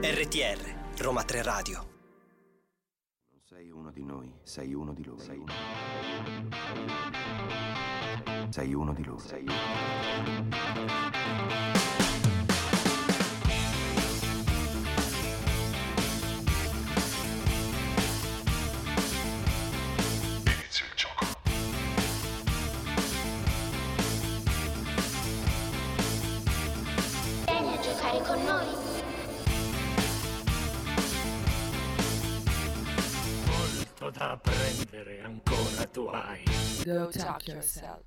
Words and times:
RTR, 0.00 0.74
Roma 0.98 1.22
3 1.22 1.42
Radio. 1.42 1.86
Non 3.30 3.40
sei 3.44 3.70
uno 3.70 3.92
di 3.92 4.02
noi, 4.04 4.34
sei 4.42 4.74
uno 4.74 4.92
di 4.92 5.04
loro. 5.04 5.20
Sei 5.20 5.38
uno, 5.38 5.52
sei 8.48 8.74
uno 8.74 8.92
di 8.92 9.04
loro. 9.04 9.20
Sei 9.20 9.42
uno. 9.44 9.54
Da 34.16 34.30
apprendere 34.30 35.20
ancora 35.22 35.84
tu 35.92 36.06
hai. 36.06 36.42
Go 36.84 37.08
talk 37.08 37.46
yourself. 37.46 38.00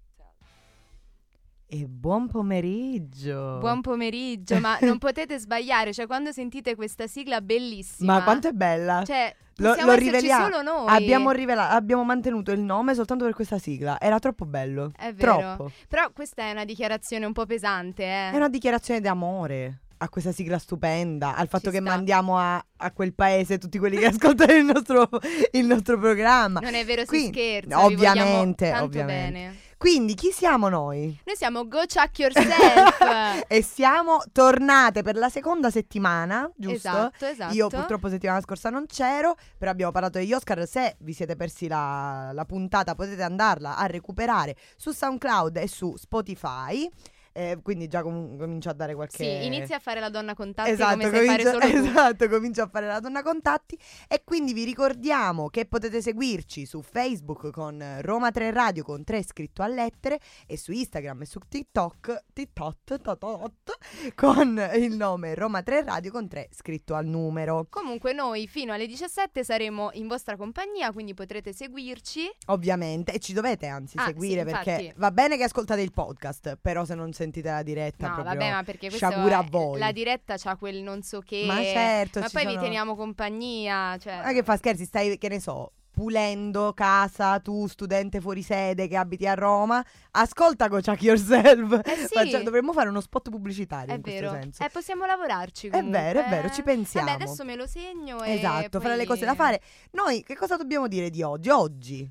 E 1.71 1.85
buon 1.85 2.27
pomeriggio. 2.27 3.57
Buon 3.59 3.81
pomeriggio, 3.81 4.59
ma 4.59 4.79
non 4.81 4.97
potete 4.97 5.37
sbagliare, 5.37 5.93
cioè 5.93 6.07
quando 6.07 6.31
sentite 6.31 6.73
questa 6.75 7.05
sigla 7.05 7.41
bellissima. 7.41 8.17
Ma 8.17 8.23
quanto 8.23 8.47
è 8.47 8.53
bella. 8.53 9.03
Cioè, 9.05 9.35
Lo- 9.57 9.69
possiamo 9.69 9.91
lo 9.91 9.97
riveliamo. 9.97 10.43
solo 10.45 10.61
noi. 10.63 10.87
Abbiamo, 10.87 11.29
rivela- 11.29 11.69
abbiamo 11.69 12.03
mantenuto 12.03 12.51
il 12.51 12.61
nome 12.61 12.95
soltanto 12.95 13.25
per 13.25 13.35
questa 13.35 13.59
sigla. 13.59 13.99
Era 13.99 14.17
troppo 14.17 14.45
bello. 14.47 14.91
È 14.97 15.13
vero. 15.13 15.37
Troppo. 15.37 15.71
Però 15.87 16.11
questa 16.11 16.41
è 16.41 16.51
una 16.51 16.65
dichiarazione 16.65 17.25
un 17.27 17.33
po' 17.33 17.45
pesante, 17.45 18.03
eh. 18.03 18.31
È 18.31 18.35
una 18.35 18.49
dichiarazione 18.49 18.99
d'amore 18.99 19.81
a 20.01 20.09
questa 20.09 20.31
sigla 20.31 20.57
stupenda, 20.57 21.35
al 21.35 21.47
fatto 21.47 21.69
Ci 21.71 21.77
che 21.77 21.81
sta. 21.81 21.89
mandiamo 21.91 22.37
a, 22.37 22.63
a 22.77 22.91
quel 22.91 23.13
paese 23.13 23.57
tutti 23.57 23.77
quelli 23.77 23.97
che 23.97 24.05
ascoltano 24.11 24.53
il 24.53 24.65
nostro, 24.65 25.09
il 25.51 25.65
nostro 25.65 25.97
programma. 25.99 26.59
Non 26.61 26.73
è 26.73 26.85
vero, 26.85 27.01
si 27.01 27.07
Quindi- 27.07 27.37
scherza. 27.37 27.87
vi 27.87 27.95
vogliamo 27.95 28.21
ovviamente, 28.21 28.73
ovviamente. 28.77 29.31
bene. 29.31 29.57
Quindi 29.79 30.13
chi 30.13 30.31
siamo 30.31 30.67
noi? 30.67 31.17
Noi 31.23 31.35
siamo 31.37 31.65
Go 31.67 31.79
Chuck 31.87 32.19
Yourself. 32.19 32.97
e 33.47 33.61
siamo 33.63 34.21
tornate 34.33 35.03
per 35.03 35.15
la 35.15 35.29
seconda 35.29 35.69
settimana, 35.69 36.51
giusto? 36.57 36.89
Esatto, 36.89 37.25
esatto. 37.25 37.53
Io 37.53 37.69
purtroppo 37.69 38.09
settimana 38.09 38.41
scorsa 38.41 38.69
non 38.69 38.85
c'ero, 38.87 39.37
però 39.57 39.71
abbiamo 39.71 39.93
parlato 39.93 40.17
degli 40.17 40.33
Oscar. 40.33 40.67
Se 40.67 40.97
vi 40.99 41.13
siete 41.13 41.37
persi 41.37 41.67
la, 41.69 42.31
la 42.33 42.43
puntata 42.43 42.93
potete 42.93 43.23
andarla 43.23 43.77
a 43.77 43.85
recuperare 43.85 44.55
su 44.75 44.91
SoundCloud 44.91 45.55
e 45.55 45.67
su 45.69 45.95
Spotify. 45.95 46.89
Eh, 47.31 47.59
quindi 47.61 47.87
già 47.87 48.01
com- 48.01 48.37
comincio 48.37 48.69
a 48.69 48.73
dare 48.73 48.95
qualche... 48.95 49.23
Sì, 49.23 49.45
inizia 49.45 49.77
a 49.77 49.79
fare 49.79 49.99
la 49.99 50.09
donna 50.09 50.33
contatti 50.33 50.71
Esatto, 50.71 50.97
come 50.97 51.09
sai 51.09 51.25
fare 51.25 51.43
comincio, 51.43 51.67
solo 51.67 51.81
tu. 51.81 51.87
esatto, 51.87 52.29
comincio 52.29 52.61
a 52.63 52.67
fare 52.67 52.87
la 52.87 52.99
donna 52.99 53.21
contatti 53.21 53.77
e 54.07 54.23
quindi 54.23 54.53
vi 54.53 54.63
ricordiamo 54.63 55.49
che 55.49 55.65
potete 55.65 56.01
seguirci 56.01 56.65
su 56.65 56.81
Facebook 56.81 57.51
con 57.51 57.97
Roma 58.01 58.31
3 58.31 58.51
Radio 58.51 58.83
con 58.83 59.03
3 59.03 59.23
scritto 59.23 59.61
a 59.61 59.67
lettere 59.67 60.19
e 60.47 60.57
su 60.57 60.71
Instagram 60.71 61.21
e 61.21 61.25
su 61.25 61.39
TikTok, 61.47 62.25
TikTok 62.33 63.01
totot, 63.01 63.77
con 64.15 64.61
il 64.75 64.95
nome 64.95 65.35
Roma 65.35 65.61
3 65.61 65.83
Radio 65.83 66.11
con 66.11 66.27
3 66.27 66.49
scritto 66.51 66.95
al 66.95 67.05
numero. 67.05 67.67
Comunque 67.69 68.13
noi 68.13 68.47
fino 68.47 68.73
alle 68.73 68.87
17 68.87 69.43
saremo 69.43 69.89
in 69.93 70.07
vostra 70.07 70.35
compagnia, 70.35 70.91
quindi 70.91 71.13
potrete 71.13 71.53
seguirci. 71.53 72.29
Ovviamente, 72.47 73.13
e 73.13 73.19
ci 73.19 73.33
dovete 73.33 73.67
anzi 73.67 73.97
Ah, 73.99 74.05
seguire 74.05 74.45
sì, 74.45 74.51
perché 74.51 74.93
va 74.97 75.11
bene 75.11 75.37
che 75.37 75.43
ascoltate 75.43 75.81
il 75.81 75.91
podcast, 75.91 76.57
però 76.61 76.85
se 76.85 76.95
non 76.95 77.11
sentite 77.23 77.49
la 77.49 77.63
diretta 77.63 78.07
No, 78.07 78.13
proprio 78.15 78.35
vabbè, 78.37 78.51
ma 78.51 78.63
perché 78.63 78.87
questo 78.89 79.09
sciagura 79.09 79.37
a 79.39 79.43
è- 79.43 79.49
voi. 79.49 79.79
la 79.79 79.91
diretta 79.91 80.35
c'ha 80.37 80.55
quel 80.55 80.81
non 80.81 81.01
so 81.01 81.19
che. 81.21 81.43
Ma 81.45 81.61
certo, 81.61 82.19
Ma 82.19 82.27
poi 82.31 82.45
vi 82.45 82.51
sono- 82.53 82.63
teniamo 82.63 82.95
compagnia, 82.95 83.97
cioè 83.97 84.21
Ma 84.23 84.31
che 84.33 84.43
fa 84.43 84.57
scherzi, 84.57 84.85
stai, 84.85 85.17
che 85.17 85.29
ne 85.29 85.39
so, 85.39 85.71
pulendo 85.91 86.71
casa, 86.73 87.39
tu 87.39 87.67
studente 87.67 88.21
fuori 88.21 88.41
sede 88.41 88.87
che 88.87 88.95
abiti 88.95 89.27
a 89.27 89.33
Roma, 89.33 89.83
ascolta 90.11 90.67
Go 90.69 90.79
Chuck 90.79 91.01
Yourself. 91.03 91.81
Eh 91.83 91.95
sì. 92.07 92.13
Faccia- 92.13 92.41
dovremmo 92.41 92.71
fare 92.71 92.87
uno 92.87 93.01
spot 93.01 93.29
pubblicitario 93.29 93.91
È 93.93 93.95
in 93.97 94.01
vero. 94.01 94.29
questo 94.29 94.41
senso. 94.41 94.63
Eh, 94.63 94.69
possiamo 94.69 95.05
lavorarci 95.05 95.67
È 95.67 95.71
comunque. 95.71 95.99
vero, 95.99 96.19
è 96.21 96.29
vero, 96.29 96.49
ci 96.51 96.63
pensiamo. 96.63 97.05
Vabbè, 97.07 97.23
adesso 97.23 97.43
me 97.43 97.55
lo 97.55 97.67
segno 97.67 98.23
Esatto, 98.23 98.69
poi- 98.77 98.81
fra 98.81 98.95
le 98.95 99.05
cose 99.05 99.25
da 99.25 99.35
fare. 99.35 99.61
Noi 99.91 100.23
che 100.23 100.35
cosa 100.37 100.55
dobbiamo 100.55 100.87
dire 100.87 101.09
di 101.09 101.21
oggi? 101.21 101.49
Oggi, 101.49 102.09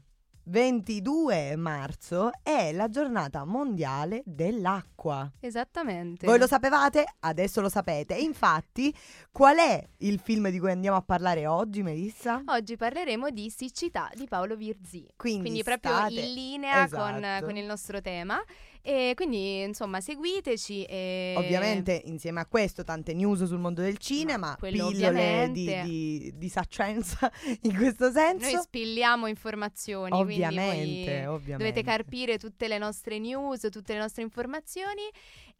22 0.48 1.56
marzo, 1.56 2.30
è 2.42 2.72
la 2.72 2.88
giornata 2.88 3.44
mondiale 3.44 4.22
dell'acqua. 4.24 5.30
Esattamente. 5.40 6.26
Voi 6.26 6.38
lo 6.38 6.46
sapevate? 6.46 7.04
Adesso 7.20 7.60
lo 7.60 7.68
sapete. 7.68 8.16
E 8.16 8.22
infatti, 8.22 8.94
qual 9.30 9.58
è 9.58 9.86
il 9.98 10.18
film 10.18 10.48
di 10.48 10.58
cui 10.58 10.70
andiamo 10.70 10.96
a 10.96 11.02
parlare 11.02 11.46
oggi, 11.46 11.82
Melissa? 11.82 12.42
Oggi 12.46 12.76
parleremo 12.76 13.28
di 13.30 13.50
siccità 13.50 14.10
di 14.14 14.26
Paolo 14.26 14.56
Virzì. 14.56 15.06
Quindi, 15.16 15.40
Quindi 15.42 15.62
proprio 15.62 15.92
state- 15.94 16.14
in 16.14 16.32
linea 16.32 16.88
con, 16.88 17.16
Esatto. 17.22 17.44
con 17.44 17.56
il 17.56 17.66
nostro 17.66 18.00
tema. 18.00 18.42
E 18.82 19.12
quindi, 19.14 19.62
insomma, 19.62 20.00
seguiteci 20.00 20.84
e... 20.84 21.34
Ovviamente 21.36 22.02
insieme 22.06 22.40
a 22.40 22.46
questo 22.46 22.84
tante 22.84 23.12
news 23.12 23.44
sul 23.44 23.58
mondo 23.58 23.82
del 23.82 23.98
cinema, 23.98 24.56
pillole 24.58 24.96
di, 24.96 25.04
ovviamente. 25.04 25.82
di, 25.84 26.32
di 26.36 26.48
saccenza 26.48 27.30
in 27.62 27.76
questo 27.76 28.10
senso. 28.10 28.50
Noi 28.50 28.62
spilliamo 28.62 29.26
informazioni, 29.26 30.12
ovviamente, 30.12 31.26
ovviamente. 31.26 31.56
dovete 31.56 31.82
carpire 31.82 32.38
tutte 32.38 32.68
le 32.68 32.78
nostre 32.78 33.18
news, 33.18 33.68
tutte 33.70 33.92
le 33.92 33.98
nostre 33.98 34.22
informazioni 34.22 35.02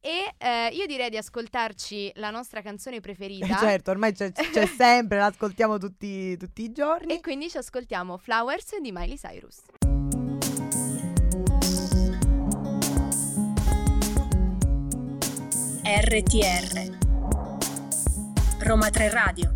e 0.00 0.32
eh, 0.38 0.68
io 0.72 0.86
direi 0.86 1.10
di 1.10 1.16
ascoltarci 1.16 2.12
la 2.16 2.30
nostra 2.30 2.62
canzone 2.62 3.00
preferita. 3.00 3.56
certo, 3.56 3.90
ormai 3.90 4.12
c'è, 4.12 4.30
c'è 4.32 4.66
sempre, 4.66 5.18
l'ascoltiamo 5.18 5.78
tutti, 5.78 6.36
tutti 6.36 6.62
i 6.62 6.72
giorni. 6.72 7.14
E 7.14 7.20
quindi 7.20 7.48
ci 7.50 7.58
ascoltiamo 7.58 8.16
Flowers 8.16 8.78
di 8.80 8.92
Miley 8.92 9.16
Cyrus. 9.16 9.62
RTR 15.90 16.98
Roma 18.58 18.90
3 18.90 19.08
Radio 19.08 19.54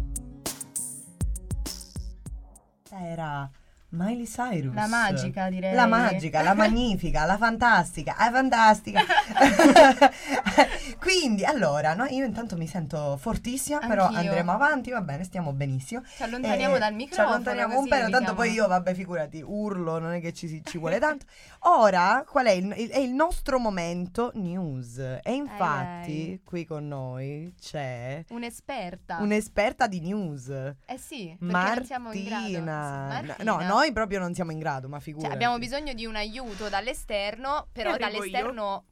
Era 2.91 3.51
Miley 3.91 4.25
Cyrus. 4.25 4.73
La 4.73 4.87
magica, 4.87 5.51
direi. 5.51 5.75
La 5.75 5.87
magica, 5.87 6.41
la 6.41 6.55
magnifica, 6.55 7.27
la 7.27 7.37
fantastica, 7.37 8.17
è 8.17 8.31
fantastica. 8.31 9.03
Quindi, 11.03 11.45
allora, 11.45 11.95
no, 11.95 12.05
io 12.05 12.25
intanto 12.25 12.57
mi 12.57 12.69
sento 12.69 13.17
fortissima, 13.17 13.81
però 13.81 14.05
Anch'io. 14.05 14.19
andremo 14.21 14.53
avanti, 14.53 14.91
va 14.93 15.01
bene, 15.01 15.25
stiamo 15.25 15.53
benissimo. 15.53 16.03
Ci 16.17 16.23
allontaniamo 16.23 16.77
Eh, 16.77 16.79
dal 16.79 16.91
Ci 16.91 16.97
microfono. 16.97 17.29
allontaniamo 17.29 17.79
un 17.79 17.89
pelo, 17.89 18.09
tanto 18.09 18.35
poi 18.35 18.53
io, 18.53 18.69
vabbè, 18.69 18.95
figurati, 18.95 19.43
urlo, 19.45 19.99
non 19.99 20.13
è 20.13 20.21
che 20.21 20.33
ci, 20.33 20.63
ci 20.65 20.79
vuole 20.79 20.99
tanto. 21.01 21.27
Ora, 21.65 22.25
qual 22.27 22.47
è 22.47 22.53
il, 22.53 22.73
il- 22.77 22.91
è 22.91 22.99
il 22.99 23.11
nostro 23.11 23.59
momento 23.59 24.31
news? 24.35 24.99
E 24.99 25.33
infatti, 25.33 26.11
ai. 26.13 26.41
qui 26.45 26.65
con 26.65 26.87
noi 26.87 27.53
c'è 27.61 28.25
Un'esperta. 28.29 29.19
un'esperta 29.21 29.89
di 29.89 30.01
news. 30.01 30.49
Eh 30.49 30.99
sì, 30.99 31.37
perché 31.39 31.75
non 31.75 31.85
siamo 31.85 32.13
in 32.13 32.25
grado. 32.25 32.43
Martina. 32.43 33.09
Sì, 33.39 33.43
No, 33.45 33.55
Martina. 33.55 33.73
noi 33.75 33.93
proprio 33.93 34.19
non 34.21 34.35
siamo 34.35 34.53
in 34.53 34.59
grado, 34.61 34.87
ma 34.89 34.97
Cioè, 34.99 35.05
figurati. 35.05 35.35
abbiamo 35.35 35.59
bisogno 35.59 35.93
di 35.95 36.07
un 36.07 36.15
aiuto 36.15 36.69
dall'esterno, 36.69 37.67
però 37.73 37.97
dall'esterno... 37.97 38.85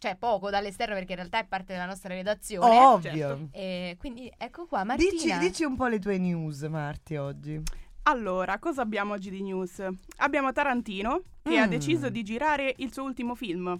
Cioè, 0.00 0.16
poco 0.16 0.48
dall'esterno 0.48 0.94
perché 0.94 1.10
in 1.12 1.18
realtà 1.18 1.40
è 1.40 1.44
parte 1.46 1.74
della 1.74 1.84
nostra 1.84 2.14
redazione. 2.14 2.74
Ovvio. 2.78 3.48
E 3.52 3.96
quindi 3.98 4.32
ecco 4.38 4.64
qua, 4.64 4.82
Martina. 4.82 5.10
Dici, 5.10 5.38
dici 5.38 5.64
un 5.64 5.76
po' 5.76 5.88
le 5.88 5.98
tue 5.98 6.16
news, 6.16 6.62
Marti, 6.62 7.16
oggi. 7.16 7.62
Allora, 8.04 8.58
cosa 8.58 8.80
abbiamo 8.80 9.12
oggi 9.12 9.28
di 9.28 9.42
news? 9.42 9.86
Abbiamo 10.16 10.52
Tarantino 10.52 11.20
che 11.42 11.58
ha 11.58 11.66
Mm. 11.66 11.68
deciso 11.68 12.08
di 12.08 12.22
girare 12.22 12.72
il 12.78 12.90
suo 12.94 13.02
ultimo 13.02 13.34
film. 13.34 13.78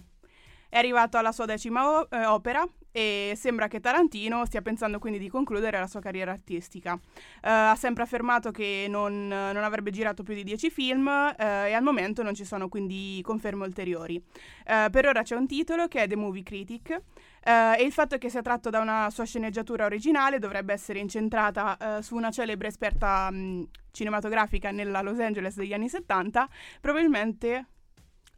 È 0.69 0.77
arrivato 0.77 1.17
alla 1.17 1.31
sua 1.31 1.45
decima 1.45 1.89
o- 1.89 2.07
eh, 2.11 2.23
opera 2.27 2.63
e 2.91 3.33
sembra 3.35 3.67
che 3.67 3.79
Tarantino 3.79 4.45
stia 4.45 4.61
pensando 4.61 4.99
quindi 4.99 5.19
di 5.19 5.29
concludere 5.29 5.79
la 5.79 5.87
sua 5.87 6.01
carriera 6.01 6.31
artistica. 6.31 6.99
Eh, 7.41 7.49
ha 7.49 7.75
sempre 7.75 8.03
affermato 8.03 8.51
che 8.51 8.87
non, 8.89 9.27
non 9.27 9.57
avrebbe 9.57 9.91
girato 9.91 10.23
più 10.23 10.33
di 10.33 10.43
dieci 10.43 10.69
film 10.69 11.07
eh, 11.07 11.69
e 11.69 11.73
al 11.73 11.83
momento 11.83 12.23
non 12.23 12.35
ci 12.35 12.45
sono 12.45 12.67
quindi 12.67 13.21
conferme 13.23 13.65
ulteriori. 13.65 14.21
Eh, 14.65 14.87
per 14.91 15.07
ora 15.07 15.23
c'è 15.23 15.35
un 15.35 15.47
titolo 15.47 15.87
che 15.87 16.03
è 16.03 16.07
The 16.07 16.15
Movie 16.15 16.43
Critic 16.43 17.01
e 17.43 17.83
il 17.83 17.91
fatto 17.91 18.19
che 18.19 18.29
sia 18.29 18.43
tratto 18.43 18.69
da 18.69 18.79
una 18.79 19.09
sua 19.09 19.25
sceneggiatura 19.25 19.85
originale 19.85 20.37
dovrebbe 20.37 20.73
essere 20.73 20.99
incentrata 20.99 21.99
su 22.01 22.15
una 22.15 22.29
celebre 22.29 22.67
esperta 22.67 23.31
mh, 23.31 23.67
cinematografica 23.91 24.69
nella 24.69 25.01
Los 25.01 25.19
Angeles 25.19 25.55
degli 25.55 25.73
anni 25.73 25.89
70, 25.89 26.47
probabilmente 26.79 27.65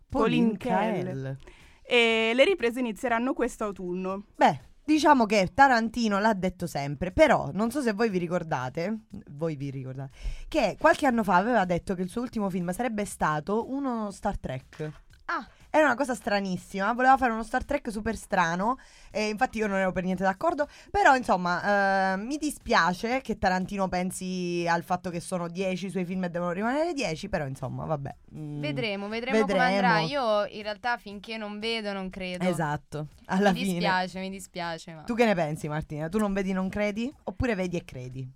Pauline 0.09 0.57
Kael. 0.57 1.37
E 1.85 2.31
le 2.33 2.43
riprese 2.43 2.79
inizieranno 2.79 3.33
quest'autunno. 3.33 4.25
Beh, 4.35 4.59
diciamo 4.83 5.25
che 5.25 5.51
Tarantino 5.53 6.19
l'ha 6.19 6.33
detto 6.33 6.67
sempre, 6.67 7.11
però 7.11 7.49
non 7.53 7.71
so 7.71 7.81
se 7.81 7.93
voi 7.93 8.09
vi 8.09 8.17
ricordate, 8.17 9.05
voi 9.31 9.55
vi 9.55 9.69
ricordate, 9.69 10.11
che 10.47 10.77
qualche 10.79 11.05
anno 11.05 11.23
fa 11.23 11.35
aveva 11.35 11.65
detto 11.65 11.95
che 11.95 12.01
il 12.01 12.09
suo 12.09 12.21
ultimo 12.21 12.49
film 12.49 12.71
sarebbe 12.71 13.05
stato 13.05 13.69
uno 13.69 14.11
Star 14.11 14.37
Trek. 14.37 14.91
Ah. 15.25 15.47
Era 15.75 15.85
una 15.85 15.95
cosa 15.95 16.13
stranissima. 16.13 16.93
Voleva 16.93 17.17
fare 17.17 17.31
uno 17.31 17.41
Star 17.41 17.65
Trek 17.65 17.89
super 17.91 18.15
strano. 18.15 18.77
E 19.09 19.29
infatti 19.29 19.57
io 19.57 19.65
non 19.65 19.79
ero 19.79 19.91
per 19.91 20.03
niente 20.03 20.21
d'accordo. 20.21 20.67
Però, 20.91 21.15
insomma, 21.15 22.13
eh, 22.13 22.17
mi 22.17 22.37
dispiace 22.37 23.21
che 23.21 23.39
Tarantino 23.39 23.87
pensi 23.87 24.67
al 24.69 24.83
fatto 24.83 25.09
che 25.09 25.19
sono 25.19 25.47
10 25.49 25.87
i 25.87 25.89
suoi 25.89 26.05
film 26.05 26.25
e 26.25 26.29
devono 26.29 26.51
rimanere 26.51 26.93
10. 26.93 27.27
Però, 27.27 27.47
insomma, 27.47 27.85
vabbè. 27.85 28.15
mm, 28.37 28.61
Vedremo, 28.61 29.07
vedremo, 29.07 29.39
come 29.39 29.53
vedremo. 29.53 29.87
andrà. 29.87 29.99
Io 30.01 30.45
in 30.45 30.61
realtà 30.61 30.97
finché 30.97 31.37
non 31.37 31.57
vedo 31.57 31.91
non 31.91 32.11
credo. 32.11 32.45
Esatto. 32.47 33.07
Alla 33.25 33.51
mi 33.51 33.61
fine. 33.61 33.71
dispiace, 33.73 34.19
mi 34.19 34.29
dispiace. 34.29 34.93
Ma... 34.93 35.01
Tu 35.01 35.15
che 35.15 35.25
ne 35.25 35.33
pensi, 35.33 35.67
Martina? 35.67 36.07
Tu 36.07 36.19
non 36.19 36.33
vedi, 36.33 36.51
non 36.51 36.69
credi? 36.69 37.11
Oppure 37.23 37.55
vedi 37.55 37.77
e 37.77 37.83
credi? 37.83 38.31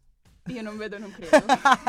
Io 0.47 0.61
non 0.61 0.77
vedo 0.77 0.95
e 0.95 0.99
non 0.99 1.11
credo. 1.11 1.45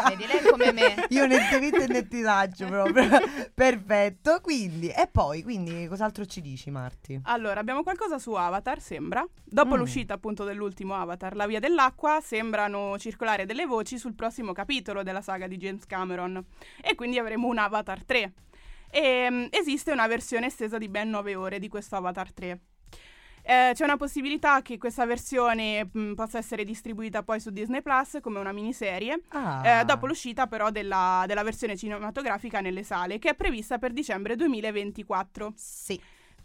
Vedi, 0.09 0.27
lei 0.27 0.39
è 0.39 0.51
come 0.51 0.73
me. 0.73 1.07
Io 1.11 1.27
ne 1.27 1.39
ti 1.49 1.69
e 1.69 1.87
ne 1.87 2.09
ti 2.09 2.23
faccio 2.23 2.67
proprio. 2.67 3.09
Perfetto. 3.55 4.41
Quindi, 4.41 4.89
e 4.89 5.09
poi, 5.11 5.43
quindi, 5.43 5.87
cos'altro 5.87 6.25
ci 6.27 6.41
dici, 6.41 6.71
Marti? 6.71 7.21
Allora, 7.25 7.61
abbiamo 7.61 7.83
qualcosa 7.83 8.19
su 8.19 8.33
Avatar, 8.33 8.81
sembra. 8.81 9.27
Dopo 9.45 9.75
Mm. 9.75 9.79
l'uscita 9.79 10.15
appunto 10.15 10.45
dell'ultimo 10.45 10.95
Avatar, 10.95 11.37
La 11.37 11.47
Via 11.47 11.61
dell'Acqua, 11.61 12.21
sembrano 12.23 12.97
circolare 12.99 13.47
delle 13.47 13.67
voci 13.67 13.99
sul 13.99 14.15
prossimo 14.15 14.53
capitolo 14.53 15.03
della 15.03 15.21
saga 15.21 15.47
di 15.47 15.57
James 15.57 15.85
Cameron. 15.87 16.43
E 16.83 16.95
quindi 16.95 17.19
avremo 17.19 17.47
un 17.49 17.59
Avatar 17.59 18.05
3. 18.05 18.33
E 18.91 19.29
mm, 19.31 19.45
esiste 19.51 19.93
una 19.93 20.07
versione 20.07 20.47
estesa 20.47 20.79
di 20.79 20.89
ben 20.89 21.11
9 21.11 21.35
ore 21.35 21.59
di 21.59 21.69
questo 21.69 21.97
Avatar 21.97 22.33
3. 22.33 22.61
Eh, 23.51 23.71
c'è 23.73 23.85
una 23.85 23.97
possibilità 23.97 24.61
che 24.61 24.77
questa 24.77 25.07
versione 25.07 25.89
mm, 25.97 26.13
possa 26.13 26.37
essere 26.37 26.65
distribuita 26.65 27.23
poi 27.23 27.41
su 27.41 27.49
Disney 27.49 27.81
Plus 27.81 28.19
come 28.21 28.39
una 28.41 28.53
miniserie, 28.53 29.23
Ah. 29.29 29.81
eh, 29.81 29.85
dopo 29.87 30.07
l'uscita 30.07 30.47
però 30.47 30.69
della, 30.69 31.25
della 31.27 31.43
versione 31.43 31.75
cinematografica 31.75 32.61
nelle 32.61 32.83
sale, 32.83 33.19
che 33.19 33.31
è 33.31 33.35
prevista 33.35 33.79
per 33.79 33.93
dicembre 33.93 34.37
2024. 34.37 35.55
Sì. 35.57 35.99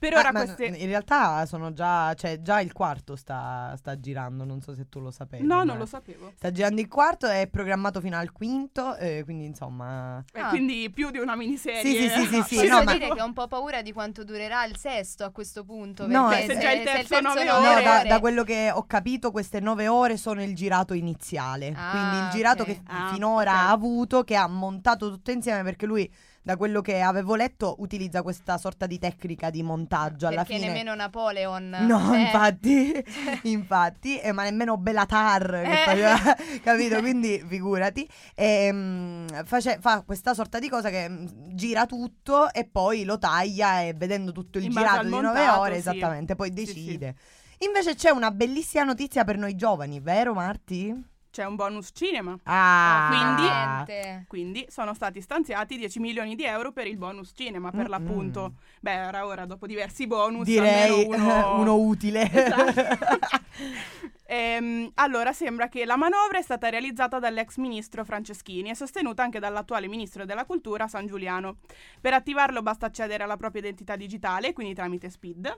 Per 0.04 0.14
Ah, 0.16 0.20
ora 0.20 0.32
ma 0.34 0.44
queste... 0.44 0.66
In 0.66 0.88
realtà 0.88 1.46
sono 1.46 1.72
già, 1.72 2.14
cioè 2.16 2.42
già 2.42 2.60
il 2.60 2.74
quarto 2.74 3.16
sta, 3.16 3.74
sta 3.78 3.98
girando, 3.98 4.44
non 4.44 4.60
so 4.62 4.74
se 4.76 4.90
tu 4.90 5.00
lo 5.00 5.12
sapevi. 5.12 5.46
No, 5.48 5.58
ma 5.58 5.64
non 5.64 5.78
lo 5.78 5.86
sapevo. 5.86 6.34
Sta 6.36 6.52
girando 6.52 6.82
il 6.82 6.90
quarto, 6.90 7.26
è 7.28 7.48
programmato 7.48 8.02
fino 8.02 8.18
al 8.18 8.34
quinto, 8.34 8.98
eh, 8.98 9.22
quindi 9.24 9.46
insomma... 9.46 10.22
Eh, 10.34 10.42
Ah. 10.42 10.50
Quindi 10.50 10.90
più 10.94 11.10
di 11.10 11.20
una 11.20 11.38
miniserie. 11.38 11.82
Sì, 11.82 11.96
sì, 11.96 12.10
sì, 12.10 12.26
sì, 12.26 12.42
sì, 12.48 12.56
Posso 12.56 12.68
no, 12.68 12.84
ma- 12.84 12.92
dire 12.92 13.14
che 13.14 13.22
ho 13.22 13.26
un 13.26 13.32
po' 13.34 13.48
paura 13.48 13.82
di 13.82 13.94
quanto 13.94 14.26
durerà 14.26 14.66
il 14.66 14.76
sesto 14.76 15.24
a 15.24 15.30
questo 15.32 15.64
punto. 15.64 16.06
No, 16.06 16.28
perché 16.28 16.54
se 16.54 16.60
già 16.60 16.72
il 16.72 16.84
terzo 16.84 17.20
nove 17.22 17.46
No, 17.46 17.58
ore. 17.60 17.82
da, 17.84 18.04
da 18.04 18.20
quello 18.20 18.44
che 18.44 18.72
ho 18.74 18.84
capito, 18.86 19.32
queste 19.32 19.62
nove 19.62 19.88
ore 19.88 20.18
sono 20.18 20.44
il 20.44 20.54
girato 20.54 20.94
iniziale. 20.94 21.72
Ah, 21.74 21.92
quindi 21.92 22.18
il 22.18 22.30
girato 22.30 22.64
ok. 22.64 22.68
che 22.68 22.82
Ah, 22.88 23.08
finora 23.14 23.52
ok. 23.52 23.58
ha 23.58 23.70
avuto, 23.72 24.24
che 24.26 24.36
ha 24.36 24.48
montato 24.48 25.10
tutto 25.10 25.32
insieme, 25.32 25.64
perché 25.64 25.86
lui, 25.86 26.12
da 26.44 26.58
quello 26.58 26.82
che 26.82 27.00
avevo 27.02 27.36
letto, 27.36 27.76
utilizza 27.80 28.22
questa 28.22 28.58
sorta 28.58 28.86
di 28.86 29.00
tecnica 29.00 29.50
di 29.50 29.64
montaggio 29.64 30.28
alla 30.28 30.44
perché 30.44 30.56
fine. 30.56 30.68
nemmeno 30.68 30.94
Napoleon. 30.94 31.70
No, 31.88 32.00
cioè, 32.08 32.20
infatti, 32.20 33.04
infatti, 33.50 34.20
eh, 34.20 34.32
ma 34.34 34.44
nemmeno 34.44 34.78
Belatar 34.78 35.62
che 35.64 35.72
Eh. 35.72 35.86
faceva, 35.86 36.36
capito? 36.62 37.00
Quindi 37.00 37.44
figurati. 37.48 38.08
Ehm, 38.36 39.44
face- 39.46 39.78
fa 39.80 40.02
questa 40.02 40.34
sorta 40.34 40.60
di 40.60 40.68
cosa 40.70 40.90
che 40.90 41.08
mm, 41.10 41.26
gira 41.54 41.86
tutto 41.86 42.52
e 42.52 42.66
poi 42.66 43.04
lo 43.06 43.18
taglia 43.18 43.82
e 43.82 43.94
vedendo 43.94 44.32
tutto 44.34 44.58
il 44.58 44.66
In 44.66 44.72
girato 44.72 45.04
di 45.06 45.10
nove 45.10 45.48
ore, 45.48 45.74
sì. 45.74 45.80
esattamente, 45.80 46.36
poi 46.36 46.52
Sì, 46.54 46.66
sì. 46.66 46.74
decide. 46.74 47.16
Invece 47.60 47.96
c'è 47.96 48.10
una 48.10 48.32
bellissima 48.32 48.84
notizia 48.84 49.24
per 49.24 49.38
noi 49.38 49.56
giovani, 49.56 50.02
vero 50.02 50.34
Marti? 50.34 51.12
C'è 51.34 51.46
un 51.46 51.56
bonus 51.56 51.90
cinema. 51.94 52.38
Ah, 52.44 53.84
quindi-. 53.86 54.26
Quindi 54.28 54.66
sono 54.70 54.94
stati 54.94 55.20
stanziati 55.20 55.78
10 55.78 56.00
milioni 56.00 56.36
di 56.36 56.44
euro 56.44 56.72
per 56.72 56.86
il 56.86 56.96
bonus 56.96 57.32
cinema, 57.36 57.72
per 57.72 57.80
Mm-mm. 57.80 57.90
l'appunto. 57.90 58.54
Beh, 58.80 58.94
era 58.94 59.26
ora, 59.26 59.46
dopo 59.48 59.66
diversi 59.66 60.06
bonus, 60.06 60.46
direi 60.46 61.08
almeno 61.08 61.08
uno... 61.08 61.56
uno 61.60 61.76
utile. 61.76 62.30
Esatto. 62.32 63.42
Ehm, 64.26 64.90
allora, 64.96 65.32
sembra 65.32 65.68
che 65.68 65.86
la 65.86 65.96
manovra 65.96 66.40
è 66.40 66.42
stata 66.42 66.70
realizzata 66.70 67.20
dall'ex 67.20 67.58
ministro 67.58 68.04
Franceschini 68.04 68.72
e 68.72 68.76
sostenuta 68.76 69.22
anche 69.22 69.38
dall'attuale 69.38 69.88
ministro 69.88 70.26
della 70.26 70.46
cultura 70.46 70.88
San 70.88 71.06
Giuliano. 71.06 71.58
Per 72.02 72.14
attivarlo 72.14 72.64
basta 72.64 72.88
accedere 72.88 73.24
alla 73.24 73.38
propria 73.38 73.62
identità 73.62 73.96
digitale, 73.96 74.54
quindi 74.54 74.74
tramite 74.74 75.10
SPID, 75.12 75.56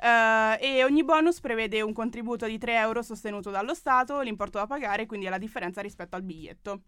eh, 0.00 0.58
e 0.58 0.84
ogni 0.84 1.04
bonus 1.04 1.40
prevede 1.40 1.82
un 1.82 1.92
contributo 1.92 2.46
di 2.46 2.56
3 2.56 2.76
euro 2.76 3.02
sostenuto 3.02 3.50
dallo 3.50 3.74
Stato, 3.74 4.20
l'importo 4.20 4.56
da 4.58 4.66
pagare 4.66 5.04
quindi 5.14 5.26
è 5.26 5.30
la 5.30 5.38
differenza 5.38 5.80
rispetto 5.80 6.16
al 6.16 6.22
biglietto. 6.22 6.80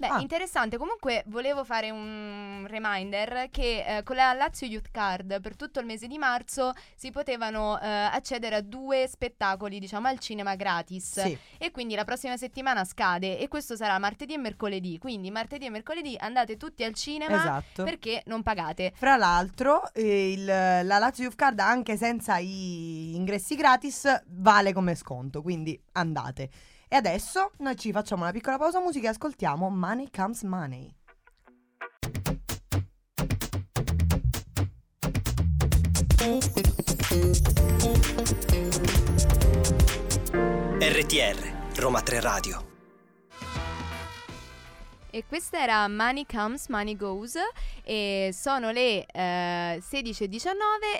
Beh, 0.00 0.06
Ah. 0.06 0.20
interessante. 0.20 0.76
Comunque 0.76 1.24
volevo 1.26 1.64
fare 1.64 1.90
un 1.90 2.64
reminder 2.68 3.48
che 3.50 3.84
eh, 3.84 4.02
con 4.04 4.14
la 4.14 4.32
Lazio 4.32 4.64
Youth 4.68 4.92
Card 4.92 5.40
per 5.40 5.56
tutto 5.56 5.80
il 5.80 5.86
mese 5.86 6.06
di 6.06 6.18
marzo 6.18 6.70
si 6.94 7.10
potevano 7.10 7.80
eh, 7.80 7.84
accedere 7.88 8.54
a 8.54 8.60
due 8.60 9.08
spettacoli, 9.08 9.80
diciamo, 9.80 10.06
al 10.06 10.20
cinema 10.20 10.54
gratis. 10.54 11.20
sì. 11.20 11.36
E 11.58 11.72
quindi 11.72 11.96
la 11.96 12.04
prossima 12.04 12.36
settimana 12.36 12.84
scade 12.84 13.40
e 13.40 13.48
questo 13.48 13.74
sarà 13.74 13.98
martedì 13.98 14.34
e 14.34 14.38
mercoledì. 14.38 14.98
Quindi 14.98 15.32
martedì 15.32 15.66
e 15.66 15.70
mercoledì 15.70 16.14
andate 16.16 16.56
tutti 16.56 16.84
al 16.84 16.94
cinema 16.94 17.34
Esatto. 17.34 17.82
perché 17.82 18.22
non 18.26 18.44
pagate. 18.44 18.92
Fra 18.94 19.16
l'altro, 19.16 19.92
eh, 19.94 20.30
il- 20.30 20.44
la 20.44 20.98
Lazio 20.98 21.24
Youth 21.24 21.34
Card, 21.36 21.58
anche 21.58 21.96
senza 21.96 22.36
i 22.38 23.16
ingressi 23.16 23.56
gratis, 23.56 24.22
vale 24.28 24.72
come 24.72 24.94
sconto, 24.94 25.42
quindi 25.42 25.76
andate. 25.94 26.50
E 26.88 26.96
adesso 26.96 27.52
noi 27.58 27.76
ci 27.76 27.92
facciamo 27.92 28.22
una 28.22 28.32
piccola 28.32 28.56
pausa 28.56 28.80
musica 28.80 29.08
e 29.08 29.10
ascoltiamo 29.10 29.68
Money 29.68 30.08
Comes 30.10 30.42
Money. 30.42 30.94
RTR, 40.80 41.80
Roma 41.80 42.00
3 42.00 42.20
Radio. 42.20 42.67
E 45.10 45.24
questa 45.26 45.62
era 45.62 45.88
Money 45.88 46.26
Comes, 46.26 46.68
Money 46.68 46.94
Goes 46.94 47.34
e 47.82 48.28
sono 48.34 48.70
le 48.70 49.06
eh, 49.06 49.80
16.19 49.82 50.50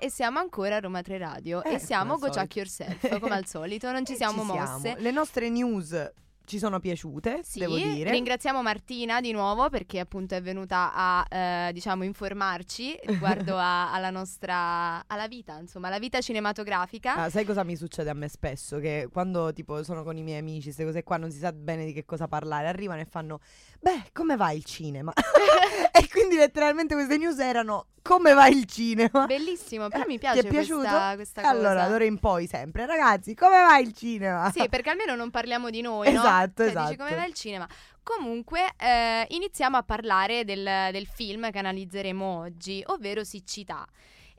e 0.00 0.08
siamo 0.10 0.38
ancora 0.38 0.76
a 0.76 0.80
Roma 0.80 1.02
3 1.02 1.18
Radio 1.18 1.62
Eh, 1.62 1.74
e 1.74 1.78
siamo 1.78 2.16
Go 2.16 2.28
Chuck 2.30 2.56
Yourself 2.56 3.18
come 3.20 3.34
al 3.34 3.46
solito, 3.46 3.92
non 3.92 4.06
ci 4.06 4.14
E 4.14 4.16
siamo 4.16 4.40
ci 4.40 4.46
mosse. 4.46 4.94
Le 4.98 5.10
nostre 5.10 5.50
news 5.50 6.12
ci 6.48 6.58
sono 6.58 6.80
piaciute, 6.80 7.40
Sì, 7.42 7.58
devo 7.58 7.76
dire. 7.76 8.10
ringraziamo 8.10 8.62
Martina 8.62 9.20
di 9.20 9.32
nuovo 9.32 9.68
perché 9.68 9.98
appunto 10.00 10.34
è 10.34 10.40
venuta 10.40 10.92
a 10.94 11.26
eh, 11.28 11.72
diciamo 11.74 12.04
informarci 12.04 12.98
riguardo 13.04 13.58
a- 13.58 13.92
alla 13.92 14.08
nostra 14.08 15.04
alla 15.06 15.28
vita, 15.28 15.58
insomma, 15.58 15.88
alla 15.88 15.98
vita 15.98 16.22
cinematografica. 16.22 17.16
Ah, 17.16 17.28
sai 17.28 17.44
cosa 17.44 17.64
mi 17.64 17.76
succede 17.76 18.08
a 18.08 18.14
me 18.14 18.28
spesso? 18.28 18.78
Che 18.78 19.10
quando 19.12 19.52
tipo 19.52 19.82
sono 19.82 20.02
con 20.02 20.16
i 20.16 20.22
miei 20.22 20.38
amici, 20.38 20.62
queste 20.72 20.86
cose 20.86 21.02
qua, 21.02 21.18
non 21.18 21.30
si 21.30 21.36
sa 21.38 21.52
bene 21.52 21.84
di 21.84 21.92
che 21.92 22.06
cosa 22.06 22.28
parlare, 22.28 22.66
arrivano 22.68 23.02
e 23.02 23.04
fanno, 23.04 23.40
beh, 23.80 24.10
come 24.12 24.36
va 24.36 24.50
il 24.52 24.64
cinema? 24.64 25.12
e 25.92 26.08
quindi 26.08 26.36
letteralmente 26.36 26.94
queste 26.94 27.16
news 27.16 27.38
erano, 27.38 27.86
come 28.02 28.32
va 28.32 28.46
il 28.48 28.64
cinema? 28.66 29.26
Bellissimo, 29.26 29.88
però 29.88 30.04
Eh, 30.04 30.06
mi 30.06 30.12
ti 30.14 30.18
piace 30.20 30.40
è 30.40 30.46
piaciuto? 30.48 30.78
questa, 30.80 31.14
questa 31.14 31.40
E 31.42 31.46
Allora, 31.46 31.80
cosa. 31.80 31.88
d'ora 31.88 32.04
in 32.04 32.18
poi 32.18 32.46
sempre, 32.46 32.86
ragazzi, 32.86 33.34
come 33.34 33.60
va 33.60 33.78
il 33.78 33.92
cinema? 33.92 34.50
Sì, 34.50 34.68
perché 34.68 34.90
almeno 34.90 35.14
non 35.14 35.30
parliamo 35.30 35.70
di 35.70 35.80
noi, 35.80 36.12
no? 36.12 36.18
Esatto, 36.20 36.62
Cioè, 36.62 36.70
esatto. 36.70 36.86
Dici 36.86 36.96
come 36.98 37.14
va 37.14 37.24
il 37.24 37.34
cinema. 37.34 37.68
Comunque, 38.02 38.72
eh, 38.78 39.26
iniziamo 39.30 39.76
a 39.76 39.82
parlare 39.82 40.44
del, 40.44 40.90
del 40.92 41.06
film 41.06 41.50
che 41.50 41.58
analizzeremo 41.58 42.24
oggi, 42.40 42.82
ovvero 42.86 43.22
Siccità. 43.24 43.86